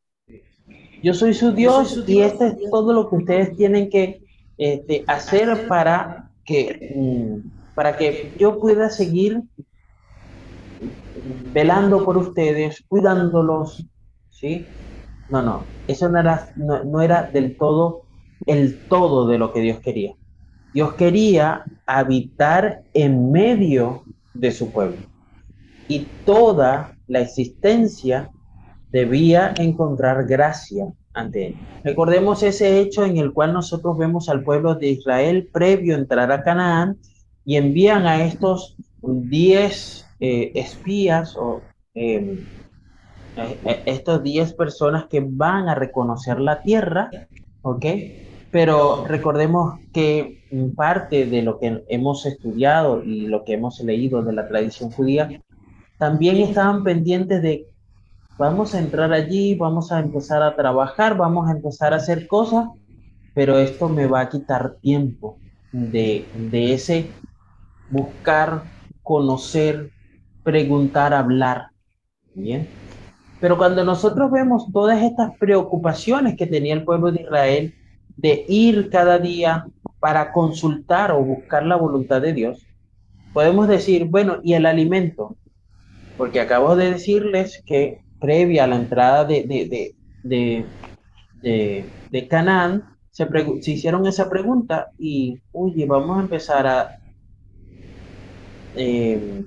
Yo 1.02 1.14
soy 1.14 1.34
su 1.34 1.52
Dios, 1.52 2.04
y 2.06 2.20
este 2.20 2.48
es 2.48 2.70
todo 2.70 2.92
lo 2.92 3.08
que 3.08 3.16
ustedes 3.16 3.56
tienen 3.56 3.90
que 3.90 4.22
este, 4.58 5.04
hacer 5.08 5.66
para 5.66 6.30
que, 6.44 6.94
mm, 6.94 7.74
para 7.74 7.96
que 7.96 8.32
yo 8.38 8.60
pueda 8.60 8.88
seguir 8.90 9.42
velando 11.52 12.04
por 12.04 12.16
ustedes, 12.16 12.84
cuidándolos, 12.88 13.84
¿sí? 14.30 14.66
No, 15.30 15.42
no, 15.42 15.64
eso 15.88 16.08
no 16.08 16.20
era, 16.20 16.52
no, 16.56 17.00
era 17.00 17.22
del 17.24 17.56
todo 17.56 18.01
el 18.46 18.78
todo 18.88 19.26
de 19.26 19.38
lo 19.38 19.52
que 19.52 19.60
Dios 19.60 19.80
quería. 19.80 20.14
Dios 20.74 20.94
quería 20.94 21.64
habitar 21.86 22.82
en 22.94 23.30
medio 23.30 24.04
de 24.34 24.52
su 24.52 24.70
pueblo. 24.70 24.96
Y 25.88 26.06
toda 26.24 26.96
la 27.06 27.20
existencia 27.20 28.30
debía 28.90 29.52
encontrar 29.58 30.26
gracia 30.26 30.86
ante 31.12 31.48
él. 31.48 31.56
Recordemos 31.84 32.42
ese 32.42 32.80
hecho 32.80 33.04
en 33.04 33.18
el 33.18 33.32
cual 33.32 33.52
nosotros 33.52 33.98
vemos 33.98 34.28
al 34.28 34.42
pueblo 34.42 34.74
de 34.74 34.88
Israel 34.88 35.48
previo 35.52 35.94
a 35.94 35.98
entrar 35.98 36.32
a 36.32 36.42
Canaán 36.42 36.96
y 37.44 37.56
envían 37.56 38.06
a 38.06 38.24
estos 38.24 38.76
diez 39.02 40.06
eh, 40.20 40.52
espías 40.54 41.36
o 41.36 41.60
em, 41.94 42.38
eh, 43.36 43.58
eh, 43.64 43.82
estos 43.86 44.22
10 44.22 44.54
personas 44.54 45.06
que 45.06 45.20
van 45.26 45.68
a 45.68 45.74
reconocer 45.74 46.38
la 46.38 46.62
tierra, 46.62 47.10
¿ok? 47.62 47.84
Pero 48.52 49.06
recordemos 49.08 49.80
que 49.94 50.44
parte 50.76 51.24
de 51.24 51.40
lo 51.40 51.58
que 51.58 51.82
hemos 51.88 52.26
estudiado 52.26 53.02
y 53.02 53.26
lo 53.26 53.44
que 53.44 53.54
hemos 53.54 53.80
leído 53.80 54.22
de 54.22 54.34
la 54.34 54.46
tradición 54.46 54.90
judía, 54.90 55.40
también 55.98 56.36
estaban 56.36 56.84
pendientes 56.84 57.40
de, 57.40 57.66
vamos 58.36 58.74
a 58.74 58.78
entrar 58.78 59.10
allí, 59.10 59.54
vamos 59.54 59.90
a 59.90 60.00
empezar 60.00 60.42
a 60.42 60.54
trabajar, 60.54 61.16
vamos 61.16 61.48
a 61.48 61.52
empezar 61.52 61.94
a 61.94 61.96
hacer 61.96 62.26
cosas, 62.26 62.68
pero 63.34 63.58
esto 63.58 63.88
me 63.88 64.06
va 64.06 64.20
a 64.20 64.28
quitar 64.28 64.76
tiempo 64.82 65.38
de, 65.72 66.26
de 66.50 66.74
ese 66.74 67.06
buscar, 67.90 68.64
conocer, 69.02 69.90
preguntar, 70.42 71.14
hablar. 71.14 71.68
Bien. 72.34 72.68
Pero 73.40 73.56
cuando 73.56 73.82
nosotros 73.82 74.30
vemos 74.30 74.70
todas 74.72 75.02
estas 75.02 75.34
preocupaciones 75.38 76.36
que 76.36 76.46
tenía 76.46 76.74
el 76.74 76.84
pueblo 76.84 77.10
de 77.10 77.22
Israel 77.22 77.74
de 78.16 78.44
ir 78.48 78.90
cada 78.90 79.18
día 79.18 79.66
para 80.00 80.32
consultar 80.32 81.12
o 81.12 81.22
buscar 81.22 81.64
la 81.64 81.76
voluntad 81.76 82.20
de 82.20 82.32
Dios, 82.32 82.66
podemos 83.32 83.68
decir, 83.68 84.06
bueno, 84.06 84.38
¿y 84.42 84.54
el 84.54 84.66
alimento? 84.66 85.36
Porque 86.16 86.40
acabo 86.40 86.76
de 86.76 86.90
decirles 86.92 87.62
que 87.66 88.02
previa 88.20 88.64
a 88.64 88.66
la 88.66 88.76
entrada 88.76 89.24
de, 89.24 89.44
de, 89.44 89.94
de, 90.22 90.66
de, 91.42 91.84
de 92.10 92.28
Canaán, 92.28 92.84
se, 93.10 93.28
se, 93.60 93.70
hicieron 93.70 94.06
esa 94.06 94.30
pregunta 94.30 94.90
y, 94.98 95.40
oye, 95.52 95.86
vamos 95.86 96.18
a 96.18 96.22
empezar 96.22 96.66
a 96.66 96.98
eh, 98.74 99.44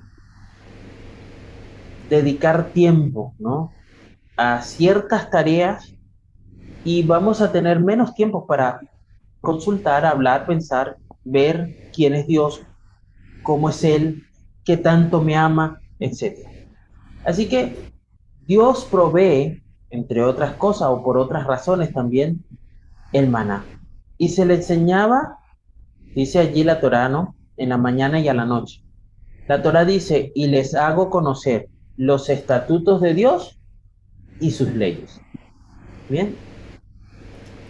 dedicar 2.10 2.71
tiempo, 2.71 3.34
¿no? 3.39 3.71
A 4.38 4.62
ciertas 4.62 5.30
tareas 5.30 5.94
y 6.86 7.02
vamos 7.02 7.41
a 7.41 7.52
tener 7.52 7.80
menos 7.82 8.13
tiempo 8.13 8.45
para 8.45 8.80
consultar, 9.41 10.06
hablar, 10.06 10.45
pensar, 10.45 10.98
ver 11.26 11.89
quién 11.93 12.13
es 12.13 12.28
Dios, 12.28 12.62
cómo 13.43 13.69
es 13.69 13.84
Él, 13.84 14.24
qué 14.63 14.78
tanto 14.78 15.21
me 15.21 15.36
ama, 15.36 15.82
etc. 16.00 16.48
Así 17.26 17.50
que 17.50 17.91
Dios 18.48 18.88
provee, 18.89 19.63
entre 19.89 20.24
otras 20.24 20.54
cosas 20.54 20.89
o 20.89 21.04
por 21.04 21.17
otras 21.17 21.48
razones 21.48 21.91
también, 21.91 22.45
el 23.13 23.30
maná. 23.30 23.65
Y 24.19 24.30
se 24.30 24.45
le 24.45 24.56
enseñaba, 24.56 25.39
dice 26.13 26.39
allí 26.39 26.63
la 26.63 26.80
Torah, 26.80 27.10
¿no? 27.10 27.36
En 27.58 27.69
la 27.69 27.78
mañana 27.78 28.19
y 28.19 28.28
a 28.28 28.34
la 28.36 28.45
noche. 28.45 28.84
La 29.48 29.63
Torah 29.63 29.86
dice, 29.86 30.32
y 30.36 30.48
les 30.48 30.76
hago 30.76 31.10
conocer 31.10 31.67
los 31.98 32.30
estatutos 32.30 33.02
de 33.02 33.15
Dios 33.15 33.60
y 34.39 34.52
sus 34.52 34.69
leyes. 34.69 35.19
Bien. 36.10 36.36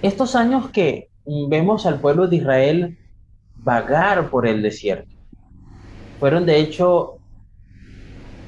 Estos 0.02 0.36
años 0.36 0.70
que 0.70 1.10
vemos 1.26 1.86
al 1.86 2.00
pueblo 2.00 2.28
de 2.28 2.38
Israel 2.38 2.98
vagar 3.56 4.30
por 4.30 4.46
el 4.46 4.62
desierto, 4.62 5.16
fueron 6.20 6.46
de 6.46 6.60
hecho 6.60 7.18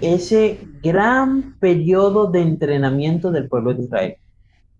ese 0.01 0.59
gran 0.83 1.57
periodo 1.59 2.27
de 2.27 2.41
entrenamiento 2.41 3.31
del 3.31 3.47
pueblo 3.47 3.73
de 3.73 3.83
Israel. 3.83 4.15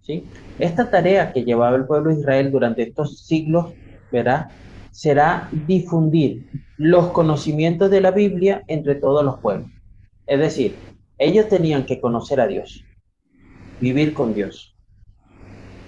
¿sí? 0.02 0.26
Esta 0.60 0.90
tarea 0.90 1.34
que 1.34 1.44
llevaba 1.44 1.76
el 1.76 1.86
pueblo 1.86 2.14
de 2.14 2.20
Israel 2.20 2.52
durante 2.52 2.84
estos 2.84 3.26
siglos, 3.26 3.74
¿verdad? 4.12 4.48
será 4.92 5.48
difundir 5.68 6.50
los 6.78 7.10
conocimientos 7.10 7.92
de 7.92 8.02
la 8.02 8.10
Biblia 8.10 8.64
entre 8.68 8.96
todos 8.96 9.24
los 9.24 9.40
pueblos. 9.40 9.70
Es 10.26 10.40
decir, 10.40 10.76
ellos 11.20 11.48
tenían 11.50 11.86
que 11.86 12.02
conocer 12.02 12.42
a 12.42 12.48
Dios, 12.48 12.84
vivir 13.80 14.16
con 14.16 14.34
Dios, 14.34 14.76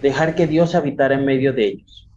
dejar 0.01 0.35
que 0.35 0.47
Dios 0.47 0.75
habitara 0.75 1.15
en 1.15 1.25
medio 1.25 1.53
de 1.53 1.67
ellos, 1.67 2.09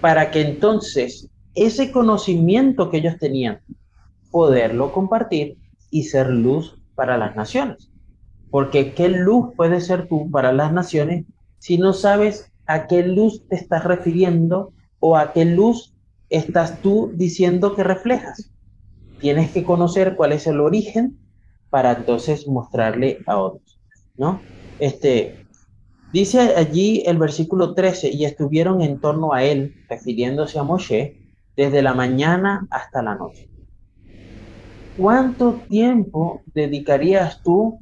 para 0.00 0.30
que 0.30 0.40
entonces 0.40 1.28
ese 1.54 1.92
conocimiento 1.92 2.90
que 2.90 2.98
ellos 2.98 3.18
tenían, 3.18 3.60
poderlo 4.30 4.92
compartir 4.92 5.56
y 5.90 6.04
ser 6.04 6.28
luz 6.28 6.76
para 6.94 7.16
las 7.16 7.36
naciones. 7.36 7.90
Porque 8.50 8.92
¿qué 8.94 9.08
luz 9.08 9.54
puede 9.56 9.80
ser 9.80 10.08
tú 10.08 10.30
para 10.30 10.52
las 10.52 10.72
naciones 10.72 11.24
si 11.58 11.78
no 11.78 11.92
sabes 11.92 12.50
a 12.66 12.86
qué 12.86 13.06
luz 13.06 13.46
te 13.48 13.56
estás 13.56 13.84
refiriendo 13.84 14.72
o 15.00 15.16
a 15.16 15.32
qué 15.32 15.44
luz 15.44 15.94
estás 16.30 16.80
tú 16.80 17.12
diciendo 17.14 17.74
que 17.74 17.84
reflejas? 17.84 18.50
Tienes 19.20 19.50
que 19.52 19.64
conocer 19.64 20.16
cuál 20.16 20.32
es 20.32 20.46
el 20.46 20.60
origen 20.60 21.16
para 21.70 21.92
entonces 21.92 22.46
mostrarle 22.46 23.18
a 23.26 23.38
otros, 23.38 23.78
¿no? 24.16 24.40
Este, 24.78 25.43
Dice 26.14 26.54
allí 26.54 27.02
el 27.06 27.18
versículo 27.18 27.74
13, 27.74 28.08
y 28.12 28.24
estuvieron 28.24 28.80
en 28.82 29.00
torno 29.00 29.32
a 29.32 29.42
él, 29.42 29.74
refiriéndose 29.88 30.60
a 30.60 30.62
Moshe, 30.62 31.16
desde 31.56 31.82
la 31.82 31.92
mañana 31.92 32.68
hasta 32.70 33.02
la 33.02 33.16
noche. 33.16 33.50
¿Cuánto 34.96 35.54
tiempo 35.68 36.42
dedicarías 36.54 37.42
tú 37.42 37.80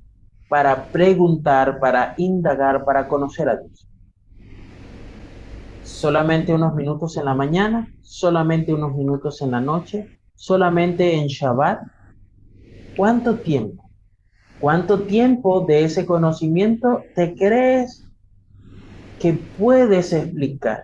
para 0.49 0.91
preguntar, 0.91 1.79
para 1.79 2.15
indagar, 2.17 2.87
para 2.87 3.07
conocer 3.07 3.51
a 3.51 3.57
Dios? 3.57 3.87
¿Solamente 5.83 6.55
unos 6.55 6.75
minutos 6.75 7.19
en 7.19 7.27
la 7.27 7.35
mañana? 7.35 7.87
¿Solamente 8.01 8.73
unos 8.73 8.97
minutos 8.97 9.43
en 9.43 9.51
la 9.51 9.61
noche? 9.61 10.09
¿Solamente 10.35 11.17
en 11.17 11.27
Shabbat? 11.27 11.83
¿Cuánto 12.97 13.41
tiempo? 13.41 13.91
¿Cuánto 14.59 15.03
tiempo 15.03 15.67
de 15.67 15.85
ese 15.85 16.07
conocimiento 16.07 17.03
te 17.15 17.35
crees 17.35 18.09
que 19.23 19.35
puedes 19.57 20.13
explicar 20.13 20.83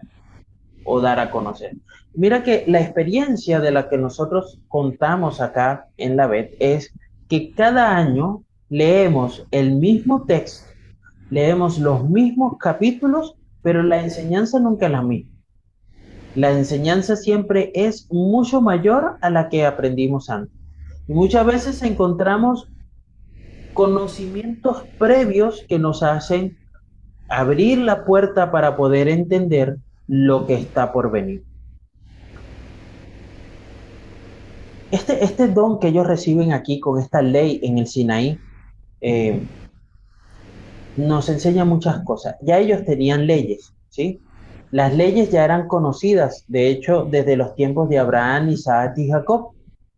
o 0.84 1.00
dar 1.00 1.18
a 1.18 1.30
conocer? 1.30 1.76
Mira 2.14 2.44
que 2.44 2.64
la 2.68 2.80
experiencia 2.80 3.58
de 3.58 3.72
la 3.72 3.88
que 3.88 3.98
nosotros 3.98 4.60
contamos 4.68 5.40
acá 5.40 5.88
en 5.96 6.16
la 6.16 6.28
BED 6.28 6.50
es 6.60 6.94
que 7.28 7.52
cada 7.52 7.96
año 7.96 8.44
leemos 8.68 9.46
el 9.50 9.74
mismo 9.74 10.24
texto, 10.24 10.72
leemos 11.30 11.78
los 11.78 12.08
mismos 12.08 12.56
capítulos, 12.58 13.34
pero 13.60 13.82
la 13.82 14.02
enseñanza 14.02 14.60
nunca 14.60 14.86
es 14.86 14.92
la 14.92 15.02
misma. 15.02 15.32
La 16.36 16.52
enseñanza 16.52 17.16
siempre 17.16 17.72
es 17.74 18.06
mucho 18.12 18.60
mayor 18.60 19.16
a 19.20 19.30
la 19.30 19.48
que 19.48 19.66
aprendimos 19.66 20.30
antes. 20.30 20.56
Y 21.08 21.12
muchas 21.12 21.44
veces 21.44 21.82
encontramos 21.82 22.68
conocimientos 23.74 24.84
previos 24.98 25.64
que 25.68 25.78
nos 25.78 26.02
hacen 26.02 26.56
abrir 27.28 27.78
la 27.78 28.04
puerta 28.04 28.50
para 28.50 28.76
poder 28.76 29.08
entender 29.08 29.76
lo 30.06 30.46
que 30.46 30.54
está 30.54 30.92
por 30.92 31.10
venir. 31.10 31.42
Este, 34.90 35.22
este 35.22 35.48
don 35.48 35.78
que 35.78 35.88
ellos 35.88 36.06
reciben 36.06 36.52
aquí 36.52 36.80
con 36.80 36.98
esta 36.98 37.20
ley 37.20 37.60
en 37.62 37.76
el 37.76 37.86
Sinaí 37.86 38.38
eh, 39.02 39.42
nos 40.96 41.28
enseña 41.28 41.64
muchas 41.64 42.02
cosas. 42.04 42.36
Ya 42.40 42.58
ellos 42.58 42.84
tenían 42.84 43.26
leyes, 43.26 43.72
¿sí? 43.90 44.20
Las 44.70 44.94
leyes 44.94 45.30
ya 45.30 45.44
eran 45.44 45.68
conocidas, 45.68 46.44
de 46.48 46.68
hecho, 46.68 47.06
desde 47.10 47.36
los 47.36 47.54
tiempos 47.54 47.88
de 47.88 47.98
Abraham, 47.98 48.50
Isaac 48.50 48.94
y 48.96 49.08
Jacob. 49.08 49.52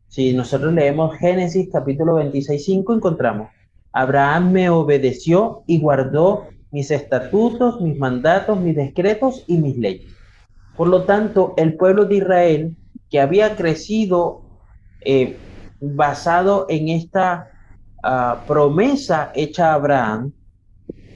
Si 0.09 0.33
nosotros 0.33 0.73
leemos 0.73 1.17
Génesis 1.17 1.69
capítulo 1.73 2.17
26, 2.17 2.65
5, 2.65 2.95
encontramos, 2.95 3.49
Abraham 3.93 4.53
me 4.53 4.71
obedeció 4.71 5.63
y 5.67 5.81
guardó 5.81 6.49
mis 6.71 6.91
estatutos, 6.91 7.81
mis 7.81 7.99
mandatos, 7.99 8.61
mis 8.61 8.77
decretos 8.77 9.45
y 9.47 9.59
mis 9.59 9.77
leyes. 9.77 10.13
Por 10.77 10.89
lo 10.89 11.03
tanto, 11.05 11.55
el 11.57 11.75
pueblo 11.75 12.05
de 12.05 12.17
Israel, 12.17 12.77
que 13.11 13.21
había 13.21 13.57
crecido 13.57 14.43
eh, 15.01 15.37
basado 15.81 16.67
en 16.69 16.89
esta 16.89 17.51
ah, 18.03 18.45
promesa 18.47 19.33
hecha 19.35 19.73
a 19.73 19.75
Abraham, 19.75 20.33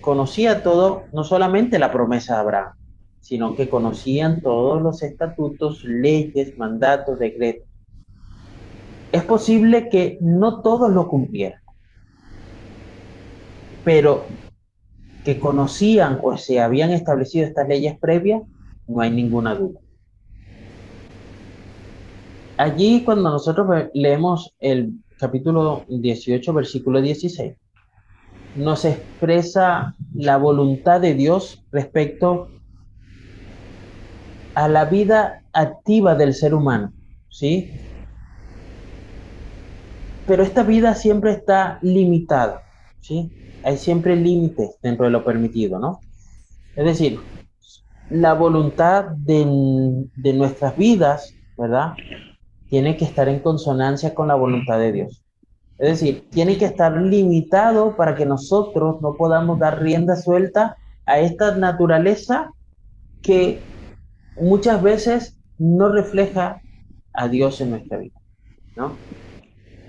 conocía 0.01 0.63
todo, 0.63 1.05
no 1.13 1.25
solamente 1.25 1.79
la 1.79 1.93
promesa 1.93 2.35
de 2.35 2.41
Abraham, 2.41 2.73
sino 3.21 3.57
que 3.57 3.71
conocían 3.71 4.43
todos 4.43 4.83
los 4.83 5.03
estatutos, 5.03 5.83
leyes, 5.85 6.59
mandatos, 6.59 7.19
decretos. 7.19 7.67
Es 9.13 9.23
posible 9.23 9.89
que 9.89 10.19
no 10.21 10.61
todos 10.61 10.93
lo 10.93 11.09
cumplieran, 11.09 11.61
pero 13.85 14.25
que 15.25 15.41
conocían 15.41 16.21
o 16.23 16.37
se 16.37 16.61
habían 16.61 16.91
establecido 16.91 17.47
estas 17.47 17.67
leyes 17.67 17.99
previas, 17.99 18.43
no 18.87 19.01
hay 19.01 19.11
ninguna 19.11 19.55
duda. 19.55 19.81
Allí 22.59 23.03
cuando 23.05 23.31
nosotros 23.31 23.67
leemos 23.95 24.55
el 24.61 24.93
capítulo 25.19 25.85
18, 25.89 26.53
versículo 26.53 27.01
16, 27.01 27.55
nos 28.57 28.85
expresa 28.85 29.97
la 30.15 30.37
voluntad 30.37 31.01
de 31.01 31.15
Dios 31.15 31.65
respecto 31.73 32.49
a 34.55 34.69
la 34.69 34.85
vida 34.85 35.43
activa 35.53 36.15
del 36.15 36.35
ser 36.35 36.55
humano, 36.55 36.93
¿sí? 37.29 37.73
Pero 40.27 40.43
esta 40.43 40.63
vida 40.63 40.95
siempre 40.95 41.33
está 41.33 41.79
limitada, 41.83 42.63
¿sí? 43.05 43.31
Hay 43.63 43.77
siempre 43.77 44.17
límites 44.17 44.79
dentro 44.83 45.05
de 45.05 45.13
lo 45.13 45.25
permitido, 45.25 45.79
¿no? 45.79 46.01
Es 46.75 46.85
decir, 46.85 47.21
la 48.11 48.35
voluntad 48.35 49.05
de, 49.05 50.07
de 50.17 50.33
nuestras 50.33 50.77
vidas, 50.77 51.35
¿verdad? 51.57 51.95
tiene 52.69 52.97
que 52.97 53.05
estar 53.05 53.29
en 53.29 53.39
consonancia 53.39 54.15
con 54.15 54.27
la 54.27 54.35
voluntad 54.35 54.79
de 54.81 54.91
Dios. 54.91 55.23
Es 55.79 56.01
decir, 56.01 56.29
tiene 56.31 56.59
que 56.59 56.65
estar 56.65 56.97
limitado 56.97 57.95
para 57.95 58.17
que 58.17 58.27
nosotros 58.27 59.01
no 59.01 59.15
podamos 59.15 59.59
dar 59.59 59.81
rienda 59.81 60.17
suelta 60.17 60.77
a 61.07 61.21
esta 61.21 61.55
naturaleza 61.55 62.51
que 63.23 63.61
muchas 64.41 64.83
veces 64.83 65.39
no 65.59 65.89
refleja 65.89 66.61
a 67.13 67.29
Dios 67.29 67.61
en 67.61 67.71
nuestra 67.71 67.99
vida, 67.99 68.21
¿no? 68.75 68.97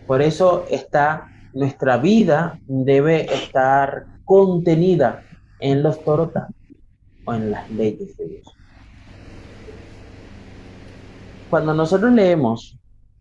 Por 0.05 0.21
eso 0.21 0.65
está 0.69 1.31
nuestra 1.55 1.97
vida 1.97 2.59
debe 2.67 3.33
estar 3.33 4.05
contenida 4.23 5.23
en 5.59 5.81
los 5.81 6.03
torotas 6.03 6.51
o 7.25 7.33
en 7.33 7.51
las 7.51 7.69
leyes 7.71 8.15
de 8.17 8.27
Dios 8.27 8.55
cuando 11.49 11.73
nosotros 11.73 12.11
leemos 12.11 12.77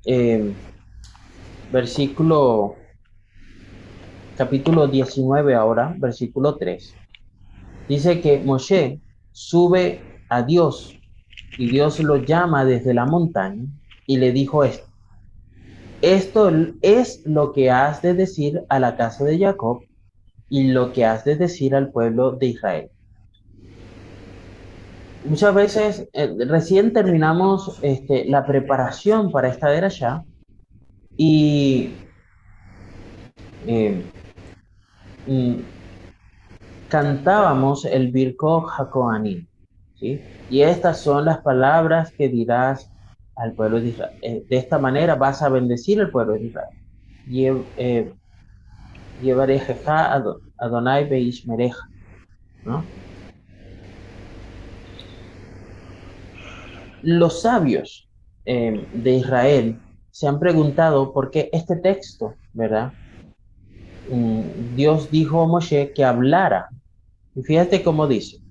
eh, 0.06 0.52
versículo, 1.70 2.74
capítulo 4.36 4.88
19 4.88 5.54
ahora, 5.54 5.94
versículo 5.98 6.56
3, 6.56 6.94
dice 7.88 8.20
que 8.20 8.40
Moshe 8.40 9.00
sube 9.30 10.00
a 10.28 10.42
Dios 10.42 10.98
y 11.58 11.68
Dios 11.68 12.00
lo 12.00 12.16
llama 12.16 12.64
desde 12.64 12.94
la 12.94 13.06
montaña 13.06 13.66
y 14.06 14.16
le 14.16 14.32
dijo 14.32 14.64
esto. 14.64 14.93
Esto 16.04 16.50
es 16.82 17.22
lo 17.24 17.52
que 17.52 17.70
has 17.70 18.02
de 18.02 18.14
decir 18.14 18.62
a 18.68 18.78
la 18.78 18.96
casa 18.96 19.24
de 19.24 19.38
Jacob 19.38 19.80
y 20.48 20.68
lo 20.72 20.92
que 20.92 21.04
has 21.04 21.24
de 21.24 21.36
decir 21.36 21.74
al 21.74 21.90
pueblo 21.90 22.32
de 22.32 22.46
Israel 22.46 22.90
muchas 25.24 25.54
veces 25.54 26.08
eh, 26.12 26.34
recién 26.46 26.92
terminamos 26.92 27.78
este, 27.82 28.24
la 28.26 28.44
preparación 28.44 29.30
para 29.30 29.48
esta 29.48 29.74
era 29.74 29.88
ya 29.88 30.22
y 31.16 31.92
eh, 33.66 34.02
mm, 35.26 35.54
cantábamos 36.88 37.84
el 37.84 38.10
Birko 38.10 38.62
Jacoaní. 38.62 39.46
¿sí? 39.94 40.20
Y 40.50 40.60
estas 40.60 41.00
son 41.00 41.24
las 41.24 41.38
palabras 41.38 42.12
que 42.12 42.28
dirás 42.28 42.90
al 43.36 43.54
pueblo 43.54 43.80
de 43.80 43.88
Israel. 43.90 44.12
Eh, 44.22 44.44
de 44.48 44.56
esta 44.56 44.78
manera 44.78 45.14
vas 45.16 45.42
a 45.42 45.48
bendecir 45.48 46.00
al 46.00 46.10
pueblo 46.10 46.34
de 46.34 46.46
Israel. 46.46 46.70
Llevaré 49.16 49.60
a 49.86 50.22
Adonai 50.58 51.08
Beishmereja. 51.08 51.90
¿no? 52.64 52.92
Los 57.02 57.42
sabios 57.42 58.08
eh, 58.44 58.88
de 58.92 59.10
Israel 59.12 59.82
se 60.10 60.26
han 60.28 60.38
preguntado 60.40 61.12
por 61.12 61.30
qué 61.30 61.50
este 61.52 61.76
texto, 61.76 62.38
¿verdad? 62.52 62.94
Mm, 64.08 64.74
Dios 64.74 65.10
dijo 65.10 65.42
a 65.42 65.46
Moshe 65.46 65.92
que 65.94 66.04
hablara. 66.04 66.68
Y 67.34 67.42
fíjate 67.44 67.82
cómo 67.84 68.06
dice. 68.08 68.43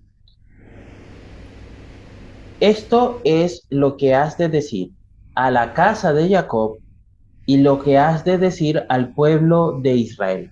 Esto 2.63 3.21
es 3.23 3.67
lo 3.69 3.97
que 3.97 4.15
has 4.15 4.37
de 4.37 4.49
decir 4.49 4.91
a 5.35 5.51
la 5.51 5.73
casa 5.73 6.13
de 6.13 6.29
Jacob 6.29 6.77
y 7.45 7.57
lo 7.57 7.83
que 7.83 7.97
has 7.97 8.23
de 8.23 8.37
decir 8.37 8.83
al 8.89 9.13
pueblo 9.13 9.79
de 9.81 9.95
Israel. 9.95 10.51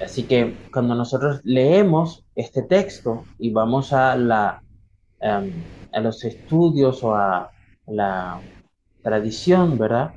Así 0.00 0.22
que 0.24 0.54
cuando 0.72 0.94
nosotros 0.94 1.40
leemos 1.42 2.24
este 2.36 2.62
texto 2.62 3.24
y 3.38 3.50
vamos 3.50 3.92
a 3.92 4.14
la 4.14 4.62
Em, 5.20 5.52
a 5.92 6.00
los 6.00 6.22
estudios 6.24 7.02
o 7.02 7.14
a 7.14 7.50
la 7.88 8.40
tradición, 9.02 9.76
¿verdad? 9.76 10.14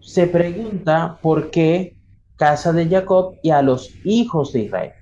Se 0.00 0.26
pregunta 0.26 1.18
por 1.22 1.50
qué 1.50 1.96
casa 2.36 2.72
de 2.72 2.88
Jacob 2.88 3.36
y 3.42 3.50
a 3.50 3.62
los 3.62 3.90
hijos 4.04 4.52
de 4.52 4.60
Israel, 4.64 4.92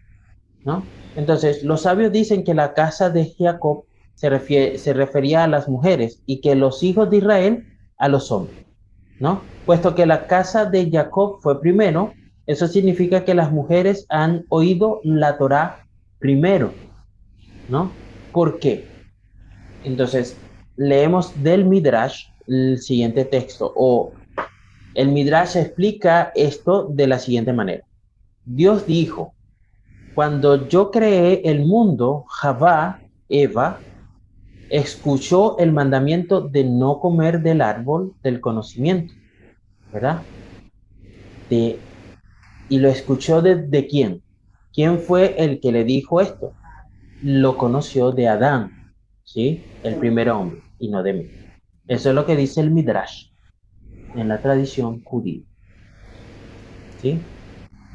¿no? 0.64 0.85
Entonces, 1.16 1.64
los 1.64 1.82
sabios 1.82 2.12
dicen 2.12 2.44
que 2.44 2.54
la 2.54 2.72
casa 2.72 3.11
de 3.11 3.35
Jacob 3.37 3.86
se, 4.16 4.29
refiere, 4.29 4.79
se 4.79 4.92
refería 4.92 5.44
a 5.44 5.48
las 5.48 5.68
mujeres 5.68 6.20
y 6.26 6.40
que 6.40 6.57
los 6.57 6.83
hijos 6.83 7.09
de 7.11 7.18
Israel 7.18 7.66
a 7.98 8.09
los 8.09 8.33
hombres, 8.33 8.66
¿no? 9.20 9.42
Puesto 9.64 9.94
que 9.94 10.07
la 10.07 10.26
casa 10.26 10.64
de 10.64 10.90
Jacob 10.90 11.38
fue 11.40 11.61
primero, 11.61 12.12
eso 12.46 12.66
significa 12.66 13.24
que 13.24 13.35
las 13.35 13.52
mujeres 13.52 14.07
han 14.09 14.44
oído 14.48 15.00
la 15.05 15.38
Torá 15.38 15.87
primero, 16.18 16.72
¿no? 17.68 17.92
¿Por 18.33 18.59
qué? 18.59 18.88
Entonces, 19.85 20.37
leemos 20.76 21.33
del 21.42 21.64
Midrash 21.64 22.26
el 22.46 22.79
siguiente 22.79 23.24
texto, 23.24 23.72
o 23.76 24.12
el 24.94 25.09
Midrash 25.09 25.57
explica 25.57 26.33
esto 26.35 26.88
de 26.90 27.07
la 27.07 27.18
siguiente 27.18 27.52
manera. 27.52 27.85
Dios 28.44 28.87
dijo, 28.87 29.35
cuando 30.14 30.68
yo 30.68 30.90
creé 30.90 31.42
el 31.44 31.66
mundo, 31.66 32.24
Javá, 32.29 33.00
Eva, 33.29 33.79
escuchó 34.70 35.59
el 35.59 35.72
mandamiento 35.72 36.40
de 36.40 36.64
no 36.64 37.00
comer 37.00 37.42
del 37.42 37.61
árbol 37.61 38.14
del 38.22 38.40
conocimiento, 38.40 39.14
¿verdad? 39.92 40.22
Y 41.50 42.79
lo 42.79 42.88
escuchó 42.88 43.42
de, 43.42 43.57
de 43.57 43.87
quién? 43.87 44.22
¿Quién 44.72 44.98
fue 44.98 45.37
el 45.38 45.61
que 45.61 45.72
le 45.72 45.85
dijo 45.85 46.20
esto? 46.20 46.52
Lo 47.22 47.57
conoció 47.57 48.12
de 48.12 48.29
Adán, 48.29 48.92
¿sí? 49.24 49.64
El 49.83 49.94
primer 49.96 50.29
hombre, 50.31 50.61
y 50.79 50.88
no 50.88 51.02
de 51.02 51.12
mí. 51.12 51.31
Eso 51.87 52.09
es 52.09 52.14
lo 52.14 52.26
que 52.26 52.37
dice 52.37 52.61
el 52.61 52.70
Midrash 52.70 53.29
en 54.14 54.29
la 54.29 54.42
tradición 54.42 55.02
judía. 55.05 55.42
¿Sí? 57.00 57.20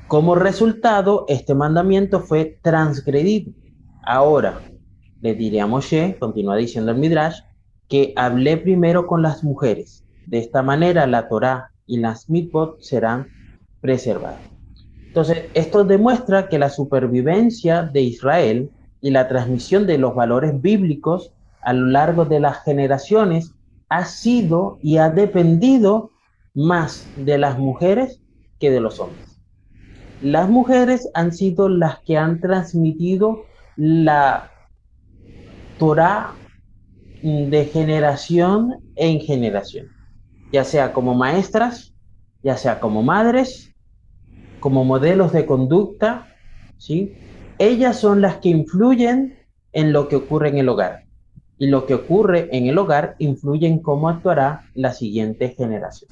Como 0.07 0.35
resultado, 0.35 1.25
este 1.27 1.53
mandamiento 1.53 2.21
fue 2.21 2.59
transgredido. 2.61 3.51
Ahora, 4.03 4.61
le 5.21 5.35
diré 5.35 5.61
a 5.61 5.67
Moshe, 5.67 6.17
continúa 6.19 6.57
diciendo 6.57 6.91
el 6.91 6.97
Midrash, 6.97 7.39
que 7.87 8.13
hablé 8.15 8.57
primero 8.57 9.07
con 9.07 9.21
las 9.21 9.43
mujeres. 9.43 10.03
De 10.25 10.39
esta 10.39 10.61
manera 10.63 11.07
la 11.07 11.27
Torá 11.27 11.71
y 11.85 11.97
las 11.97 12.29
mitzvot 12.29 12.81
serán 12.81 13.27
preservadas. 13.81 14.39
Entonces, 15.07 15.45
esto 15.53 15.83
demuestra 15.83 16.47
que 16.47 16.57
la 16.57 16.69
supervivencia 16.69 17.83
de 17.83 18.01
Israel 18.01 18.71
y 19.01 19.11
la 19.11 19.27
transmisión 19.27 19.85
de 19.85 19.97
los 19.97 20.15
valores 20.15 20.61
bíblicos 20.61 21.33
a 21.61 21.73
lo 21.73 21.87
largo 21.87 22.25
de 22.25 22.39
las 22.39 22.63
generaciones 22.63 23.53
ha 23.89 24.05
sido 24.05 24.79
y 24.81 24.97
ha 24.97 25.09
dependido 25.09 26.11
más 26.53 27.05
de 27.17 27.37
las 27.37 27.59
mujeres 27.59 28.21
que 28.59 28.71
de 28.71 28.79
los 28.79 28.99
hombres. 28.99 29.41
Las 30.21 30.49
mujeres 30.49 31.09
han 31.13 31.33
sido 31.33 31.67
las 31.67 31.99
que 31.99 32.17
han 32.17 32.39
transmitido 32.39 33.43
la 33.75 34.51
Torah 35.81 36.35
de 37.23 37.65
generación 37.65 38.75
en 38.95 39.19
generación, 39.19 39.87
ya 40.53 40.63
sea 40.63 40.93
como 40.93 41.15
maestras, 41.15 41.95
ya 42.43 42.55
sea 42.55 42.79
como 42.79 43.01
madres, 43.01 43.73
como 44.59 44.85
modelos 44.85 45.33
de 45.33 45.47
conducta, 45.47 46.27
¿sí? 46.77 47.15
Ellas 47.57 47.97
son 47.97 48.21
las 48.21 48.35
que 48.35 48.49
influyen 48.49 49.39
en 49.73 49.91
lo 49.91 50.07
que 50.07 50.17
ocurre 50.17 50.49
en 50.49 50.59
el 50.59 50.69
hogar. 50.69 51.05
Y 51.57 51.65
lo 51.65 51.87
que 51.87 51.95
ocurre 51.95 52.55
en 52.55 52.67
el 52.67 52.77
hogar 52.77 53.15
influye 53.17 53.65
en 53.65 53.79
cómo 53.79 54.07
actuará 54.07 54.69
la 54.75 54.93
siguiente 54.93 55.49
generación. 55.49 56.11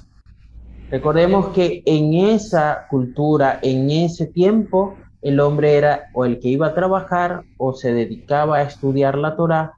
Recordemos 0.89 1.49
que 1.49 1.83
en 1.85 2.15
esa 2.15 2.87
cultura, 2.89 3.59
en 3.61 3.91
ese 3.91 4.25
tiempo, 4.25 4.95
el 5.21 5.39
hombre 5.39 5.75
era 5.75 6.09
o 6.13 6.25
el 6.25 6.39
que 6.39 6.49
iba 6.49 6.67
a 6.67 6.73
trabajar 6.73 7.43
o 7.57 7.73
se 7.73 7.93
dedicaba 7.93 8.57
a 8.57 8.63
estudiar 8.63 9.17
la 9.17 9.35
Torah, 9.35 9.73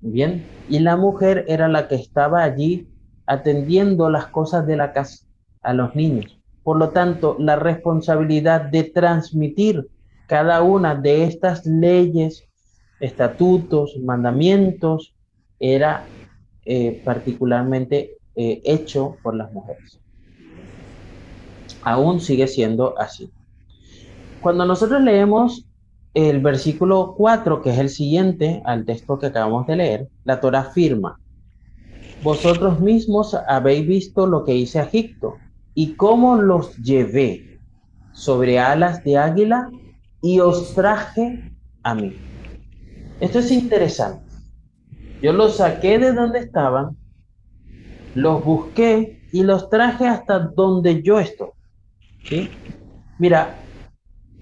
bien, 0.00 0.44
y 0.68 0.80
la 0.80 0.96
mujer 0.96 1.44
era 1.48 1.68
la 1.68 1.88
que 1.88 1.94
estaba 1.94 2.42
allí 2.42 2.88
atendiendo 3.26 4.10
las 4.10 4.26
cosas 4.26 4.66
de 4.66 4.76
la 4.76 4.92
casa 4.92 5.26
a 5.62 5.72
los 5.72 5.94
niños. 5.94 6.38
Por 6.64 6.78
lo 6.78 6.90
tanto, 6.90 7.36
la 7.38 7.56
responsabilidad 7.56 8.62
de 8.62 8.84
transmitir 8.84 9.88
cada 10.26 10.62
una 10.62 10.94
de 10.94 11.24
estas 11.24 11.66
leyes, 11.66 12.44
estatutos, 13.00 13.96
mandamientos, 14.02 15.14
era 15.58 16.04
eh, 16.64 17.00
particularmente 17.04 18.16
eh, 18.34 18.60
hecho 18.64 19.16
por 19.22 19.34
las 19.34 19.52
mujeres 19.52 20.02
aún 21.82 22.20
sigue 22.20 22.46
siendo 22.46 22.98
así. 22.98 23.30
Cuando 24.42 24.66
nosotros 24.66 25.00
leemos 25.00 25.64
el 26.14 26.40
versículo 26.40 27.14
4, 27.16 27.62
que 27.62 27.70
es 27.70 27.78
el 27.78 27.88
siguiente 27.88 28.60
al 28.64 28.84
texto 28.84 29.16
que 29.18 29.26
acabamos 29.26 29.68
de 29.68 29.76
leer, 29.76 30.08
la 30.24 30.40
Torah 30.40 30.60
afirma, 30.60 31.20
vosotros 32.24 32.80
mismos 32.80 33.36
habéis 33.46 33.86
visto 33.86 34.26
lo 34.26 34.44
que 34.44 34.54
hice 34.54 34.80
a 34.80 34.84
Egipto 34.84 35.36
y 35.74 35.94
cómo 35.94 36.36
los 36.36 36.76
llevé 36.78 37.60
sobre 38.12 38.58
alas 38.58 39.04
de 39.04 39.16
águila 39.16 39.70
y 40.20 40.40
os 40.40 40.74
traje 40.74 41.52
a 41.84 41.94
mí. 41.94 42.16
Esto 43.20 43.38
es 43.38 43.52
interesante. 43.52 44.24
Yo 45.22 45.32
los 45.32 45.58
saqué 45.58 46.00
de 46.00 46.12
donde 46.12 46.40
estaban, 46.40 46.96
los 48.16 48.44
busqué 48.44 49.22
y 49.32 49.44
los 49.44 49.70
traje 49.70 50.08
hasta 50.08 50.40
donde 50.40 51.00
yo 51.00 51.20
estoy. 51.20 51.50
¿sí? 52.24 52.50
Mira, 53.18 53.56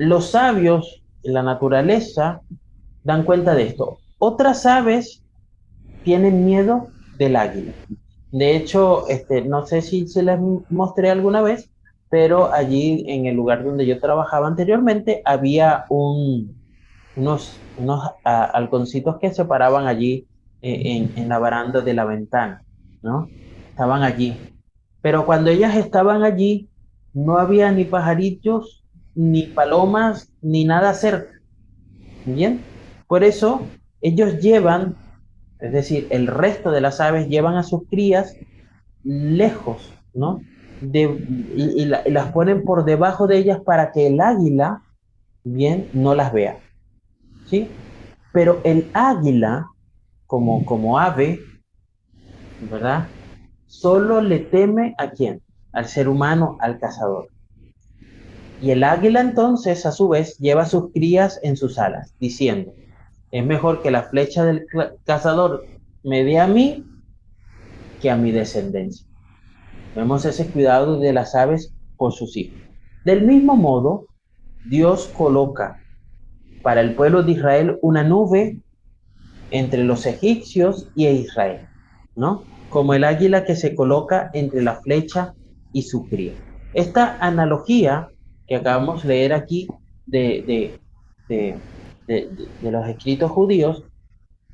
los 0.00 0.30
sabios 0.30 1.02
en 1.22 1.34
la 1.34 1.42
naturaleza 1.42 2.40
dan 3.04 3.22
cuenta 3.24 3.54
de 3.54 3.64
esto. 3.64 3.98
Otras 4.18 4.64
aves 4.64 5.22
tienen 6.04 6.46
miedo 6.46 6.88
del 7.18 7.36
águila. 7.36 7.72
De 8.32 8.56
hecho, 8.56 9.06
este, 9.08 9.42
no 9.42 9.66
sé 9.66 9.82
si 9.82 10.08
se 10.08 10.22
les 10.22 10.38
mostré 10.70 11.10
alguna 11.10 11.42
vez, 11.42 11.68
pero 12.08 12.50
allí 12.50 13.04
en 13.08 13.26
el 13.26 13.36
lugar 13.36 13.62
donde 13.62 13.84
yo 13.84 14.00
trabajaba 14.00 14.46
anteriormente 14.46 15.20
había 15.26 15.84
un, 15.90 16.56
unos, 17.16 17.58
unos 17.76 18.02
halconcitos 18.24 19.18
que 19.18 19.34
se 19.34 19.44
paraban 19.44 19.86
allí 19.86 20.26
eh, 20.62 20.82
en, 20.96 21.12
en, 21.22 21.28
la 21.28 21.38
baranda 21.38 21.82
de 21.82 21.92
la 21.92 22.06
ventana, 22.06 22.64
¿no? 23.02 23.28
Estaban 23.68 24.02
allí. 24.02 24.34
Pero 25.02 25.26
cuando 25.26 25.50
ellas 25.50 25.76
estaban 25.76 26.22
allí, 26.22 26.70
no 27.12 27.36
había 27.36 27.70
ni 27.70 27.84
pajaritos, 27.84 28.79
ni 29.14 29.42
palomas, 29.44 30.30
ni 30.40 30.64
nada 30.64 30.94
cerca. 30.94 31.40
Bien, 32.24 32.60
por 33.06 33.24
eso 33.24 33.66
ellos 34.00 34.38
llevan, 34.40 34.96
es 35.58 35.72
decir, 35.72 36.06
el 36.10 36.26
resto 36.26 36.70
de 36.70 36.80
las 36.80 37.00
aves 37.00 37.28
llevan 37.28 37.56
a 37.56 37.62
sus 37.62 37.82
crías 37.88 38.36
lejos, 39.04 39.92
¿no? 40.14 40.40
De, 40.80 41.02
y, 41.54 41.84
las 41.84 42.32
ponen 42.32 42.64
por 42.64 42.84
debajo 42.84 43.26
de 43.26 43.38
ellas 43.38 43.60
para 43.60 43.92
que 43.92 44.06
el 44.06 44.20
águila, 44.20 44.82
bien, 45.44 45.88
no 45.92 46.14
las 46.14 46.32
vea. 46.32 46.58
¿Sí? 47.46 47.68
Pero 48.32 48.60
el 48.64 48.90
águila, 48.94 49.66
como, 50.26 50.64
como 50.64 50.98
ave, 50.98 51.40
¿verdad? 52.70 53.08
Solo 53.66 54.20
le 54.20 54.38
teme 54.38 54.94
a 54.98 55.10
quién? 55.10 55.42
al 55.72 55.86
ser 55.86 56.08
humano, 56.08 56.56
al 56.60 56.78
cazador. 56.78 57.28
Y 58.60 58.70
el 58.72 58.84
águila 58.84 59.20
entonces, 59.20 59.86
a 59.86 59.92
su 59.92 60.08
vez, 60.08 60.36
lleva 60.38 60.66
sus 60.66 60.92
crías 60.92 61.40
en 61.42 61.56
sus 61.56 61.78
alas, 61.78 62.14
diciendo, 62.20 62.72
es 63.30 63.44
mejor 63.46 63.80
que 63.82 63.90
la 63.90 64.02
flecha 64.02 64.44
del 64.44 64.66
cazador 65.04 65.64
me 66.02 66.24
dé 66.24 66.38
a 66.38 66.46
mí 66.46 66.84
que 68.00 68.10
a 68.10 68.16
mi 68.16 68.32
descendencia. 68.32 69.06
Vemos 69.94 70.24
ese 70.24 70.46
cuidado 70.50 70.98
de 70.98 71.12
las 71.12 71.34
aves 71.34 71.72
por 71.96 72.12
sus 72.12 72.36
hijos. 72.36 72.58
Del 73.04 73.26
mismo 73.26 73.56
modo, 73.56 74.06
Dios 74.64 75.08
coloca 75.16 75.80
para 76.62 76.80
el 76.80 76.94
pueblo 76.94 77.22
de 77.22 77.32
Israel 77.32 77.78
una 77.82 78.02
nube 78.02 78.58
entre 79.50 79.84
los 79.84 80.06
egipcios 80.06 80.88
y 80.94 81.06
Israel, 81.06 81.66
¿no? 82.14 82.44
Como 82.68 82.94
el 82.94 83.04
águila 83.04 83.44
que 83.44 83.56
se 83.56 83.74
coloca 83.74 84.30
entre 84.32 84.62
la 84.62 84.80
flecha 84.80 85.34
y 85.72 85.82
su 85.82 86.08
cría. 86.08 86.34
Esta 86.74 87.16
analogía 87.20 88.08
que 88.50 88.56
acabamos 88.56 89.04
de 89.04 89.08
leer 89.08 89.32
aquí 89.32 89.68
de, 90.06 90.76
de, 91.28 91.56
de, 92.08 92.70
los 92.72 92.88
escritos 92.88 93.30
judíos 93.30 93.84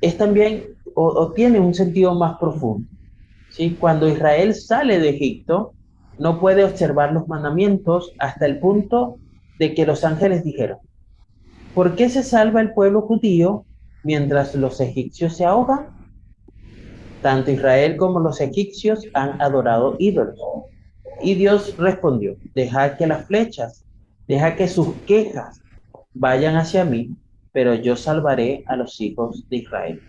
es 0.01 0.15
también 0.19 0.65
o, 0.93 1.31
tiene 1.31 1.59
un 1.59 1.73
sentido 1.73 2.13
más 2.13 2.37
profundo. 2.37 2.87
¿sí? 3.49 3.75
Cuando 3.79 4.07
Israel 4.07 4.53
sale 4.53 4.99
de 4.99 5.09
Egipto, 5.09 5.73
no 6.19 6.39
puede 6.39 6.63
observar 6.63 7.11
los 7.11 7.27
mandamientos 7.27 8.13
hasta 8.19 8.45
el 8.45 8.59
punto 8.59 9.17
de 9.57 9.73
que 9.73 9.87
los 9.87 10.05
ángeles 10.05 10.43
dijeron, 10.43 10.77
¿por 11.73 11.95
qué 11.95 12.09
se 12.09 12.21
salva 12.21 12.61
el 12.61 12.75
pueblo 12.75 13.01
judío 13.01 13.65
mientras 14.03 14.53
los 14.53 14.79
egipcios 14.79 15.35
se 15.35 15.45
ahogan? 15.45 15.87
Tanto 17.23 17.49
Israel 17.49 17.97
como 17.97 18.19
los 18.19 18.41
egipcios 18.41 19.07
han 19.15 19.41
adorado 19.41 19.95
ídolos. 19.97 20.39
Y 21.23 21.33
Dios 21.33 21.75
respondió, 21.77 22.35
deja 22.53 22.95
que 22.95 23.07
las 23.07 23.25
flechas, 23.25 23.86
deja 24.27 24.55
que 24.55 24.67
sus 24.67 24.93
quejas 25.07 25.61
vayan 26.13 26.55
hacia 26.55 26.85
mí, 26.85 27.11
pero 27.51 27.75
yo 27.75 27.95
salvaré 27.95 28.63
a 28.67 28.75
los 28.75 28.99
hijos 29.01 29.47
de 29.49 29.57
Israel. 29.57 30.01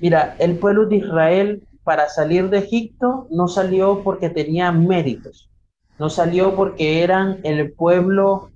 Mira, 0.00 0.36
el 0.38 0.58
pueblo 0.58 0.86
de 0.86 0.96
Israel 0.96 1.62
para 1.84 2.08
salir 2.08 2.48
de 2.48 2.58
Egipto 2.58 3.26
no 3.30 3.48
salió 3.48 4.02
porque 4.02 4.30
tenía 4.30 4.72
méritos, 4.72 5.50
no 5.98 6.08
salió 6.08 6.54
porque 6.54 7.02
eran 7.02 7.40
el 7.42 7.72
pueblo 7.72 8.50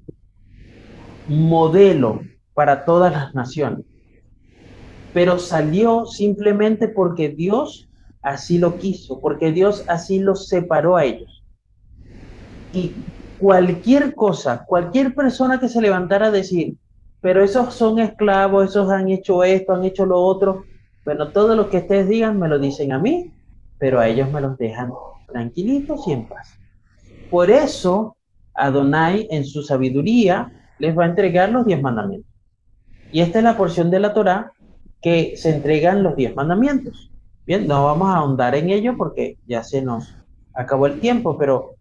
modelo 1.29 2.21
para 2.55 2.85
todas 2.85 3.13
las 3.13 3.35
naciones. 3.35 3.85
Pero 5.13 5.39
salió 5.39 6.07
simplemente 6.07 6.89
porque 6.89 7.29
Dios 7.29 7.89
así 8.23 8.59
lo 8.59 8.79
quiso, 8.79 9.21
porque 9.21 9.53
Dios 9.53 9.85
así 9.89 10.19
los 10.19 10.49
separó 10.49 10.97
a 10.97 11.05
ellos. 11.05 11.43
Y 12.73 12.93
cualquier 13.45 14.15
cosa, 14.15 14.65
cualquier 14.65 15.15
persona 15.15 15.61
que 15.61 15.69
se 15.69 15.83
levantara 15.83 16.29
a 16.29 16.31
decir, 16.31 16.79
pero 17.21 17.45
esos 17.45 17.75
son 17.75 17.99
esclavos, 17.99 18.71
esos 18.71 18.89
han 18.91 19.11
hecho 19.11 19.45
esto, 19.45 19.75
han 19.75 19.85
hecho 19.85 20.07
lo 20.07 20.19
otro, 20.19 20.65
bueno, 21.05 21.29
todo 21.29 21.55
lo 21.55 21.69
que 21.69 21.77
ustedes 21.77 22.09
digan 22.09 22.39
me 22.39 22.49
lo 22.49 22.59
dicen 22.59 22.93
a 22.93 22.99
mí, 22.99 23.35
pero 23.77 24.01
a 24.01 24.09
ellos 24.09 24.33
me 24.33 24.41
los 24.41 24.57
dejan 24.57 24.93
tranquilitos 25.31 26.09
y 26.09 26.13
en 26.13 26.27
paz. 26.27 26.59
Por 27.31 27.51
eso, 27.51 28.17
Adonai 28.55 29.29
en 29.31 29.45
su 29.45 29.63
sabiduría 29.63 30.51
les 30.79 30.97
va 30.97 31.05
a 31.05 31.09
entregar 31.09 31.51
los 31.51 31.67
diez 31.67 31.83
mandamientos. 31.83 32.33
Y 33.13 33.21
esta 33.21 33.41
es 33.41 33.45
la 33.45 33.59
porción 33.59 33.91
de 33.91 34.01
la 34.01 34.15
Torah 34.15 34.53
que 35.03 35.37
se 35.37 35.55
entregan 35.55 36.03
los 36.03 36.17
diez 36.17 36.35
mandamientos. 36.35 37.11
Bien, 37.45 37.69
no 37.69 37.85
vamos 37.85 38.09
a 38.09 38.17
ahondar 38.17 38.55
en 38.55 38.71
ello 38.71 38.95
porque 38.97 39.37
ya 39.47 39.63
se 39.63 39.83
nos 39.83 40.17
acabó 40.55 40.87
el 40.87 40.99
tiempo, 40.99 41.37
pero 41.37 41.75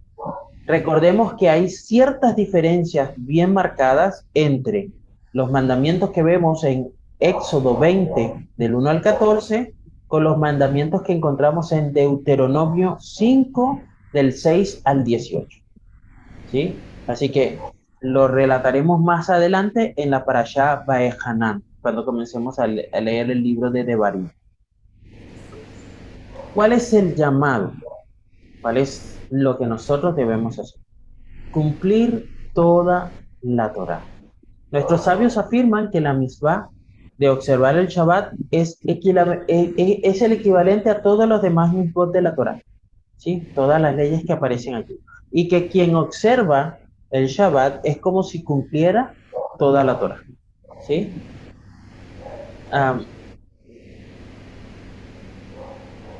recordemos 0.65 1.33
que 1.35 1.49
hay 1.49 1.69
ciertas 1.69 2.35
diferencias 2.35 3.11
bien 3.17 3.53
marcadas 3.53 4.25
entre 4.33 4.89
los 5.31 5.51
mandamientos 5.51 6.11
que 6.11 6.23
vemos 6.23 6.63
en 6.63 6.91
Éxodo 7.19 7.77
20, 7.77 8.49
del 8.57 8.75
1 8.75 8.89
al 8.89 9.01
14, 9.01 9.73
con 10.07 10.23
los 10.23 10.37
mandamientos 10.37 11.01
que 11.01 11.13
encontramos 11.13 11.71
en 11.71 11.93
Deuteronomio 11.93 12.97
5, 12.99 13.81
del 14.13 14.33
6 14.33 14.81
al 14.83 15.03
18. 15.03 15.59
¿Sí? 16.51 16.75
Así 17.07 17.29
que 17.29 17.59
lo 17.99 18.27
relataremos 18.27 19.01
más 19.01 19.29
adelante 19.29 19.93
en 19.97 20.11
la 20.11 20.23
parashá 20.25 20.83
Baehanan, 20.85 21.63
cuando 21.81 22.05
comencemos 22.05 22.59
a, 22.59 22.67
leer 22.67 23.31
el 23.31 23.41
libro 23.41 23.71
de 23.71 23.83
Devarim. 23.83 24.29
¿Cuál 26.53 26.73
es 26.73 26.93
el 26.93 27.15
llamado? 27.15 27.73
¿Cuál 28.61 28.77
es 28.77 29.12
lo 29.29 29.57
que 29.57 29.65
nosotros 29.65 30.15
debemos 30.15 30.59
hacer? 30.59 30.79
Cumplir 31.51 32.29
toda 32.53 33.11
la 33.41 33.73
Torah. 33.73 34.01
Nuestros 34.71 35.03
sabios 35.03 35.37
afirman 35.37 35.91
que 35.91 36.01
la 36.01 36.13
misma 36.13 36.69
de 37.17 37.29
observar 37.29 37.77
el 37.77 37.87
Shabbat 37.87 38.33
es, 38.51 38.79
e, 38.85 38.99
e, 39.47 40.01
es 40.03 40.21
el 40.21 40.31
equivalente 40.31 40.89
a 40.89 41.01
todos 41.01 41.27
los 41.27 41.41
demás 41.41 41.73
mitzvot 41.73 42.11
de 42.11 42.21
la 42.21 42.35
Torah. 42.35 42.61
¿sí? 43.17 43.47
Todas 43.53 43.79
las 43.79 43.95
leyes 43.95 44.25
que 44.25 44.33
aparecen 44.33 44.75
aquí. 44.75 44.99
Y 45.31 45.47
que 45.47 45.67
quien 45.67 45.95
observa 45.95 46.79
el 47.11 47.27
Shabbat 47.27 47.85
es 47.85 47.97
como 47.99 48.23
si 48.23 48.43
cumpliera 48.43 49.13
toda 49.59 49.83
la 49.83 49.99
Torah. 49.99 50.21
¿sí? 50.87 51.11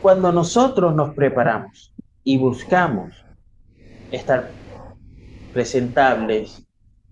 cuando 0.04 0.32
nosotros 0.32 0.94
nos 0.94 1.16
preparamos 1.16 1.93
y 2.24 2.38
buscamos 2.38 3.14
estar 4.12 4.52
presentables, 5.54 6.66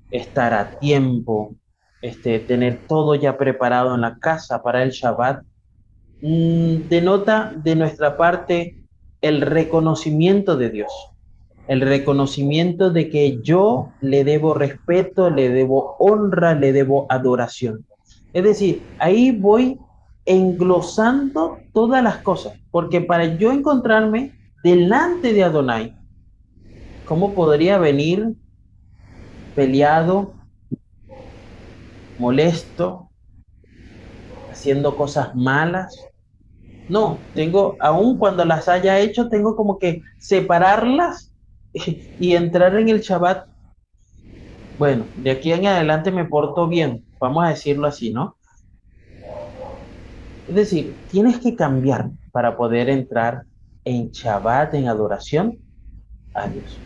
estar 0.10 0.54
a 0.54 0.80
tiempo, 0.80 1.56
este, 2.02 2.40
tener 2.40 2.80
todo 2.88 3.16
ya 3.16 3.38
preparado 3.38 3.94
en 3.96 4.02
la 4.02 4.18
casa 4.18 4.62
para 4.64 4.84
el 4.84 4.92
Shabbat, 4.92 5.44
mm, 6.22 6.90
denota 6.90 7.54
de 7.56 7.76
nuestra 7.76 8.18
parte 8.18 8.84
el 9.22 9.42
reconocimiento 9.42 10.58
de 10.58 10.70
Dios, 10.70 10.92
el 11.68 11.82
reconocimiento 11.82 12.90
de 12.90 13.10
que 13.10 13.40
yo 13.42 13.92
le 14.02 14.24
debo 14.24 14.54
respeto, 14.54 15.30
le 15.30 15.50
debo 15.50 15.96
honra, 16.00 16.56
le 16.56 16.74
debo 16.74 17.06
adoración. 17.10 17.86
Es 18.34 18.44
decir, 18.44 18.82
ahí 18.98 19.32
voy 19.32 19.78
englosando 20.26 21.60
todas 21.74 22.04
las 22.04 22.18
cosas, 22.18 22.54
porque 22.72 23.02
para 23.02 23.26
yo 23.26 23.52
encontrarme 23.52 24.34
delante 24.64 25.34
de 25.34 25.44
Adonai, 25.44 25.96
¿cómo 27.06 27.34
podría 27.34 27.78
venir 27.78 28.36
peleado, 29.56 30.34
molesto, 32.18 33.10
haciendo 34.52 34.96
cosas 34.96 35.36
malas? 35.36 35.96
No, 36.88 37.20
tengo, 37.34 37.78
aun 37.80 38.18
cuando 38.18 38.46
las 38.46 38.68
haya 38.68 39.00
hecho, 39.00 39.30
tengo 39.30 39.56
como 39.56 39.80
que 39.80 40.02
separarlas 40.20 41.32
y 41.74 42.36
entrar 42.36 42.76
en 42.76 42.90
el 42.90 43.02
Shabbat. 43.02 43.48
Bueno, 44.78 45.06
de 45.18 45.32
aquí 45.32 45.52
en 45.52 45.68
adelante 45.68 46.12
me 46.12 46.26
porto 46.26 46.68
bien, 46.68 47.06
vamos 47.20 47.46
a 47.46 47.50
decirlo 47.50 47.88
así, 47.88 48.12
¿no? 48.12 48.36
Es 50.50 50.56
decir, 50.56 50.94
tienes 51.10 51.40
que 51.40 51.56
cambiar 51.56 52.10
para 52.32 52.58
poder 52.58 52.90
entrar 52.90 53.44
en 53.84 54.12
Shabbat, 54.12 54.74
en 54.74 54.88
adoración 54.88 55.58
a 56.34 56.48
Dios. 56.48 56.80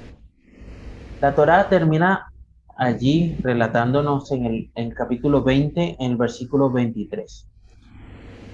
La 1.22 1.34
Torah 1.34 1.68
termina 1.70 2.32
allí 2.78 3.36
relatándonos 3.42 4.32
en 4.32 4.70
el, 4.76 4.94
capítulo 4.94 5.44
20, 5.44 5.98
en 6.00 6.12
el 6.12 6.18
versículo 6.18 6.70
23. 6.72 7.48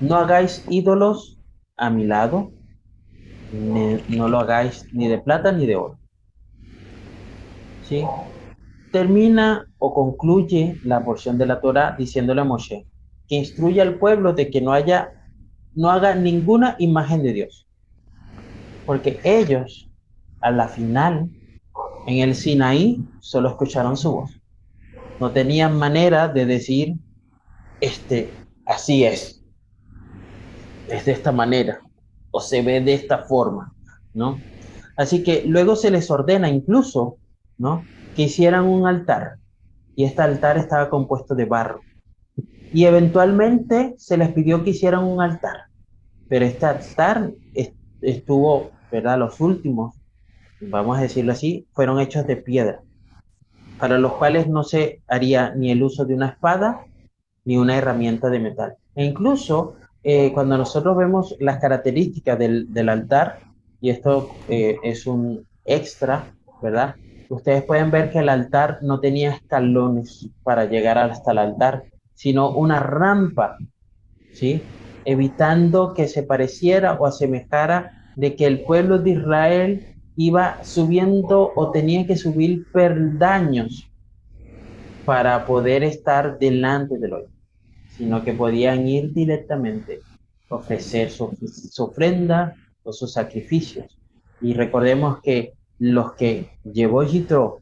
No 0.02 0.16
hagáis 0.16 0.66
ídolos 0.70 1.38
a 1.78 1.90
mi 1.90 2.06
lado, 2.06 2.52
no 3.52 4.28
lo 4.28 4.40
hagáis 4.40 4.86
ni 4.94 5.08
de 5.08 5.20
plata 5.20 5.52
ni 5.52 5.66
de 5.66 5.76
oro. 5.76 5.98
¿Sí? 7.88 8.04
Termina 8.92 9.68
o 9.80 9.94
concluye 9.94 10.78
la 10.84 11.04
porción 11.04 11.38
de 11.38 11.46
la 11.46 11.60
Torah 11.60 11.96
diciéndole 11.98 12.42
a 12.42 12.46
Moshe, 12.46 12.86
que 13.28 13.36
instruya 13.36 13.84
al 13.84 13.98
pueblo 13.98 14.34
de 14.34 14.50
que 14.50 14.62
no 14.62 14.74
haya, 14.74 15.12
no 15.74 15.90
haga 15.90 16.16
ninguna 16.16 16.76
imagen 16.80 17.24
de 17.24 17.34
Dios. 17.34 17.68
Porque 18.92 19.22
ellos, 19.24 19.90
a 20.42 20.52
la 20.52 20.68
final, 20.68 21.30
en 22.08 22.18
el 22.18 22.36
Sinaí, 22.36 23.02
solo 23.22 23.48
escucharon 23.48 23.96
su 23.96 24.12
voz. 24.12 24.42
No 25.18 25.32
tenían 25.32 25.78
manera 25.78 26.28
de 26.28 26.46
decir, 26.46 26.96
este, 27.80 28.30
así 28.66 29.06
es. 29.06 29.46
Es 30.90 31.06
de 31.06 31.14
esta 31.14 31.32
manera. 31.32 31.80
O 32.32 32.42
se 32.42 32.62
ve 32.64 32.82
de 32.82 32.96
esta 32.96 33.20
forma, 33.20 33.74
¿no? 34.14 34.42
Así 34.98 35.24
que 35.24 35.46
luego 35.46 35.78
se 35.78 35.90
les 35.90 36.12
ordena 36.12 36.50
incluso, 36.50 37.16
¿no? 37.58 37.86
Que 38.14 38.24
hicieran 38.24 38.66
un 38.66 38.88
altar. 38.88 39.38
Y 39.96 40.04
este 40.04 40.22
altar 40.22 40.58
estaba 40.58 40.90
compuesto 40.90 41.34
de 41.34 41.46
barro 41.46 41.80
y 42.74 42.84
eventualmente 42.84 43.96
se 43.98 44.18
les 44.18 44.34
pidió 44.34 44.66
que 44.66 44.72
hicieran 44.72 45.06
un 45.06 45.22
altar. 45.22 45.68
Pero 46.28 46.44
este 46.44 46.66
altar 46.66 47.32
estuvo, 48.02 48.72
¿verdad? 48.92 49.18
Los 49.18 49.40
últimos, 49.40 49.96
vamos 50.60 50.98
a 50.98 51.02
decirlo 51.02 51.32
así, 51.32 51.68
fueron 51.72 52.00
hechos 52.00 52.28
de 52.28 52.38
piedra, 52.38 52.82
para 53.80 53.98
los 53.98 54.14
cuales 54.14 54.48
no 54.48 54.64
se 54.64 55.02
haría 55.08 55.54
ni 55.56 55.72
el 55.72 55.82
uso 55.82 56.06
de 56.06 56.14
una 56.14 56.30
espada 56.30 56.86
ni 57.46 57.58
una 57.58 57.78
herramienta 57.78 58.30
de 58.30 58.40
metal. 58.40 58.76
E 58.96 59.04
incluso 59.04 59.76
eh, 60.04 60.32
cuando 60.34 60.58
nosotros 60.58 60.96
vemos 60.98 61.36
las 61.40 61.60
características 61.60 62.38
del, 62.38 62.72
del 62.74 62.90
altar, 62.90 63.40
y 63.80 63.90
esto 63.90 64.30
eh, 64.48 64.78
es 64.84 65.08
un 65.08 65.46
extra, 65.66 66.34
¿verdad? 66.62 66.96
Ustedes 67.30 67.64
pueden 67.64 67.92
ver 67.92 68.12
que 68.12 68.20
el 68.20 68.30
altar 68.30 68.80
no 68.82 69.00
tenía 69.00 69.32
escalones 69.32 70.30
para 70.44 70.66
llegar 70.66 70.98
hasta 70.98 71.32
el 71.32 71.38
altar, 71.38 71.84
sino 72.14 72.52
una 72.52 72.80
rampa, 72.80 73.58
¿sí? 74.34 74.62
Evitando 75.06 75.94
que 75.94 76.08
se 76.08 76.24
pareciera 76.24 76.94
o 76.94 77.06
asemejara 77.06 78.01
de 78.22 78.36
que 78.36 78.46
el 78.46 78.62
pueblo 78.62 79.00
de 79.00 79.10
Israel 79.10 79.96
iba 80.16 80.64
subiendo 80.64 81.54
o 81.56 81.72
tenía 81.72 82.06
que 82.06 82.16
subir 82.16 82.72
perdaños 82.72 83.90
para 85.06 85.48
poder 85.48 85.84
estar 85.84 86.38
delante 86.38 87.00
del 87.00 87.14
hoy, 87.14 87.24
sino 87.98 88.24
que 88.24 88.34
podían 88.34 88.88
ir 88.88 89.12
directamente, 89.12 90.02
ofrecer 90.50 91.10
su, 91.10 91.36
su 91.48 91.84
ofrenda 91.84 92.56
o 92.84 92.94
sus 92.94 93.12
sacrificios. 93.12 93.98
Y 94.40 94.54
recordemos 94.54 95.20
que 95.24 95.54
los 95.80 96.14
que 96.14 96.52
llevó 96.64 97.02
Yitro 97.02 97.62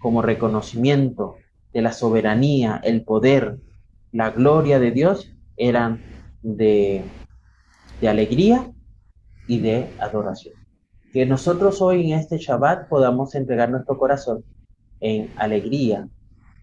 como 0.00 0.22
reconocimiento 0.22 1.36
de 1.72 1.82
la 1.82 1.92
soberanía, 1.92 2.80
el 2.82 3.04
poder 3.04 3.58
la 4.10 4.30
gloria 4.30 4.80
de 4.80 4.90
Dios 4.90 5.30
eran 5.56 6.02
de, 6.42 7.04
de 8.00 8.08
alegría 8.08 8.73
y 9.46 9.60
de 9.60 9.88
adoración. 9.98 10.54
Que 11.12 11.26
nosotros 11.26 11.80
hoy 11.80 12.10
en 12.10 12.18
este 12.18 12.38
Shabbat 12.38 12.88
podamos 12.88 13.34
entregar 13.34 13.70
nuestro 13.70 13.96
corazón 13.96 14.44
en 15.00 15.30
alegría 15.36 16.08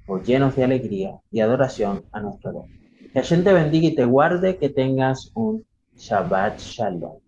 o 0.08 0.20
llenos 0.20 0.56
de 0.56 0.64
alegría 0.64 1.20
y 1.32 1.40
adoración 1.40 2.04
a 2.12 2.20
nuestro 2.20 2.52
Dios. 2.52 2.66
Que 3.14 3.20
Hashem 3.20 3.44
te 3.44 3.54
bendiga 3.54 3.88
y 3.88 3.96
te 3.96 4.06
guarde, 4.06 4.58
que 4.58 4.70
tengas 4.70 5.32
un 5.36 5.66
Shabbat 5.96 6.60
Shalom. 6.60 7.21